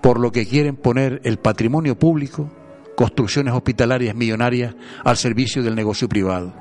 [0.00, 2.50] por lo que quieren poner el patrimonio público,
[2.96, 6.54] construcciones hospitalarias millonarias al servicio del negocio privado.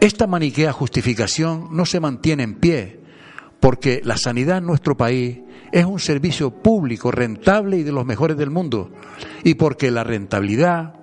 [0.00, 3.00] Esta maniquea justificación no se mantiene en pie,
[3.60, 5.40] porque la sanidad en nuestro país
[5.72, 8.90] es un servicio público rentable y de los mejores del mundo,
[9.44, 10.94] y porque la rentabilidad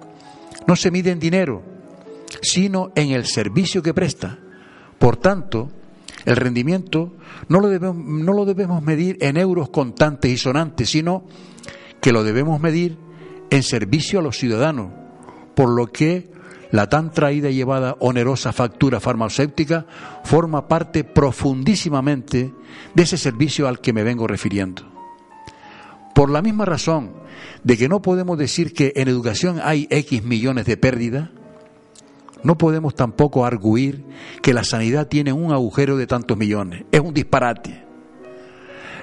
[0.68, 1.64] no se mide en dinero,
[2.42, 4.38] sino en el servicio que presta.
[5.00, 5.70] Por tanto,
[6.26, 7.14] el rendimiento
[7.48, 11.24] no lo debemos, no lo debemos medir en euros contantes y sonantes, sino
[12.02, 12.98] que lo debemos medir
[13.50, 14.92] en servicio a los ciudadanos,
[15.56, 16.30] por lo que
[16.72, 19.86] la tan traída y llevada onerosa factura farmacéutica
[20.24, 22.54] forma parte profundísimamente
[22.94, 24.84] de ese servicio al que me vengo refiriendo.
[26.14, 27.12] Por la misma razón
[27.64, 31.30] de que no podemos decir que en educación hay X millones de pérdidas,
[32.44, 34.06] no podemos tampoco arguir
[34.42, 36.86] que la sanidad tiene un agujero de tantos millones.
[36.92, 37.84] Es un disparate.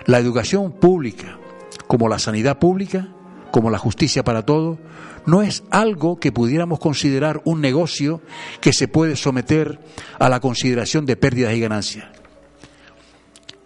[0.06, 1.38] La educación pública,
[1.86, 3.08] como la sanidad pública,
[3.50, 4.78] como la justicia para todos,
[5.26, 8.20] no es algo que pudiéramos considerar un negocio
[8.60, 9.80] que se puede someter
[10.18, 12.06] a la consideración de pérdidas y ganancias.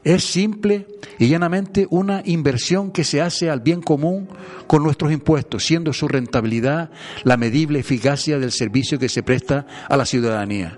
[0.05, 0.87] Es simple
[1.19, 4.29] y llanamente una inversión que se hace al bien común
[4.67, 6.91] con nuestros impuestos, siendo su rentabilidad
[7.25, 10.77] la medible eficacia del servicio que se presta a la ciudadanía.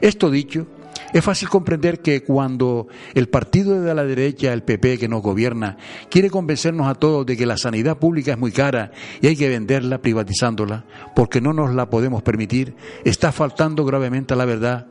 [0.00, 0.66] Esto dicho,
[1.12, 5.76] es fácil comprender que cuando el partido de la derecha, el PP que nos gobierna,
[6.10, 9.48] quiere convencernos a todos de que la sanidad pública es muy cara y hay que
[9.48, 10.84] venderla privatizándola
[11.14, 14.86] porque no nos la podemos permitir, está faltando gravemente a la verdad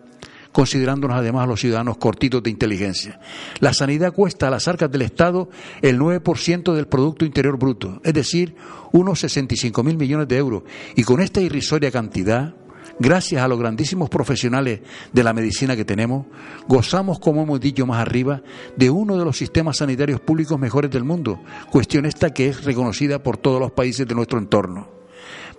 [0.51, 3.19] considerándonos además a los ciudadanos cortitos de inteligencia.
[3.59, 5.49] La sanidad cuesta a las arcas del Estado
[5.83, 8.55] el 9% del Producto Interior Bruto, es decir,
[8.91, 10.63] unos 65 mil millones de euros.
[10.95, 12.55] Y con esta irrisoria cantidad,
[12.99, 14.81] gracias a los grandísimos profesionales
[15.11, 16.25] de la medicina que tenemos,
[16.67, 18.41] gozamos, como hemos dicho más arriba,
[18.75, 23.23] de uno de los sistemas sanitarios públicos mejores del mundo, cuestión esta que es reconocida
[23.23, 24.89] por todos los países de nuestro entorno.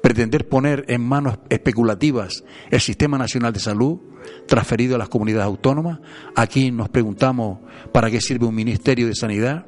[0.03, 3.99] Pretender poner en manos especulativas el Sistema Nacional de Salud,
[4.47, 5.99] transferido a las comunidades autónomas,
[6.37, 7.59] aquí nos preguntamos
[7.93, 9.67] para qué sirve un Ministerio de Sanidad,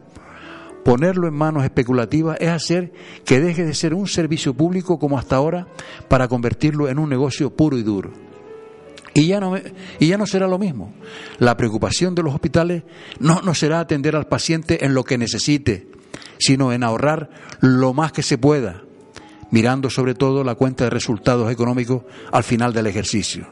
[0.85, 2.93] ponerlo en manos especulativas es hacer
[3.24, 5.66] que deje de ser un servicio público como hasta ahora
[6.09, 8.12] para convertirlo en un negocio puro y duro.
[9.12, 9.55] Y ya no,
[9.99, 10.93] y ya no será lo mismo.
[11.39, 12.85] La preocupación de los hospitales
[13.18, 15.89] no, no será atender al paciente en lo que necesite,
[16.39, 18.83] sino en ahorrar lo más que se pueda,
[19.51, 23.49] mirando sobre todo la cuenta de resultados económicos al final del ejercicio.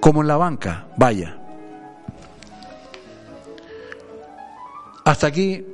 [0.00, 1.38] Como en la banca, vaya.
[5.04, 5.64] Hasta aquí,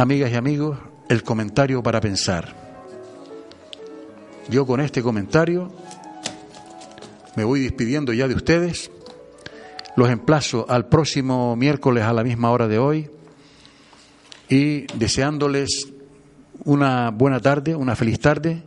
[0.00, 0.78] amigas y amigos,
[1.08, 2.54] el comentario para pensar.
[4.48, 5.72] Yo con este comentario
[7.34, 8.92] me voy despidiendo ya de ustedes.
[9.96, 13.10] Los emplazo al próximo miércoles a la misma hora de hoy
[14.48, 15.88] y deseándoles
[16.64, 18.62] una buena tarde, una feliz tarde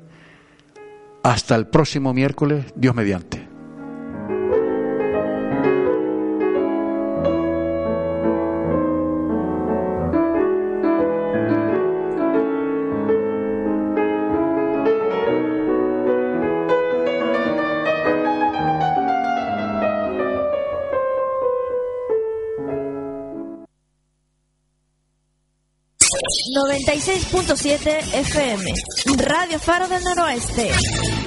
[1.23, 3.50] hasta el próximo miércoles, Dios mediante.
[26.86, 28.73] ...96.7 FM...
[29.17, 31.20] ...Radio Faro del Noroeste...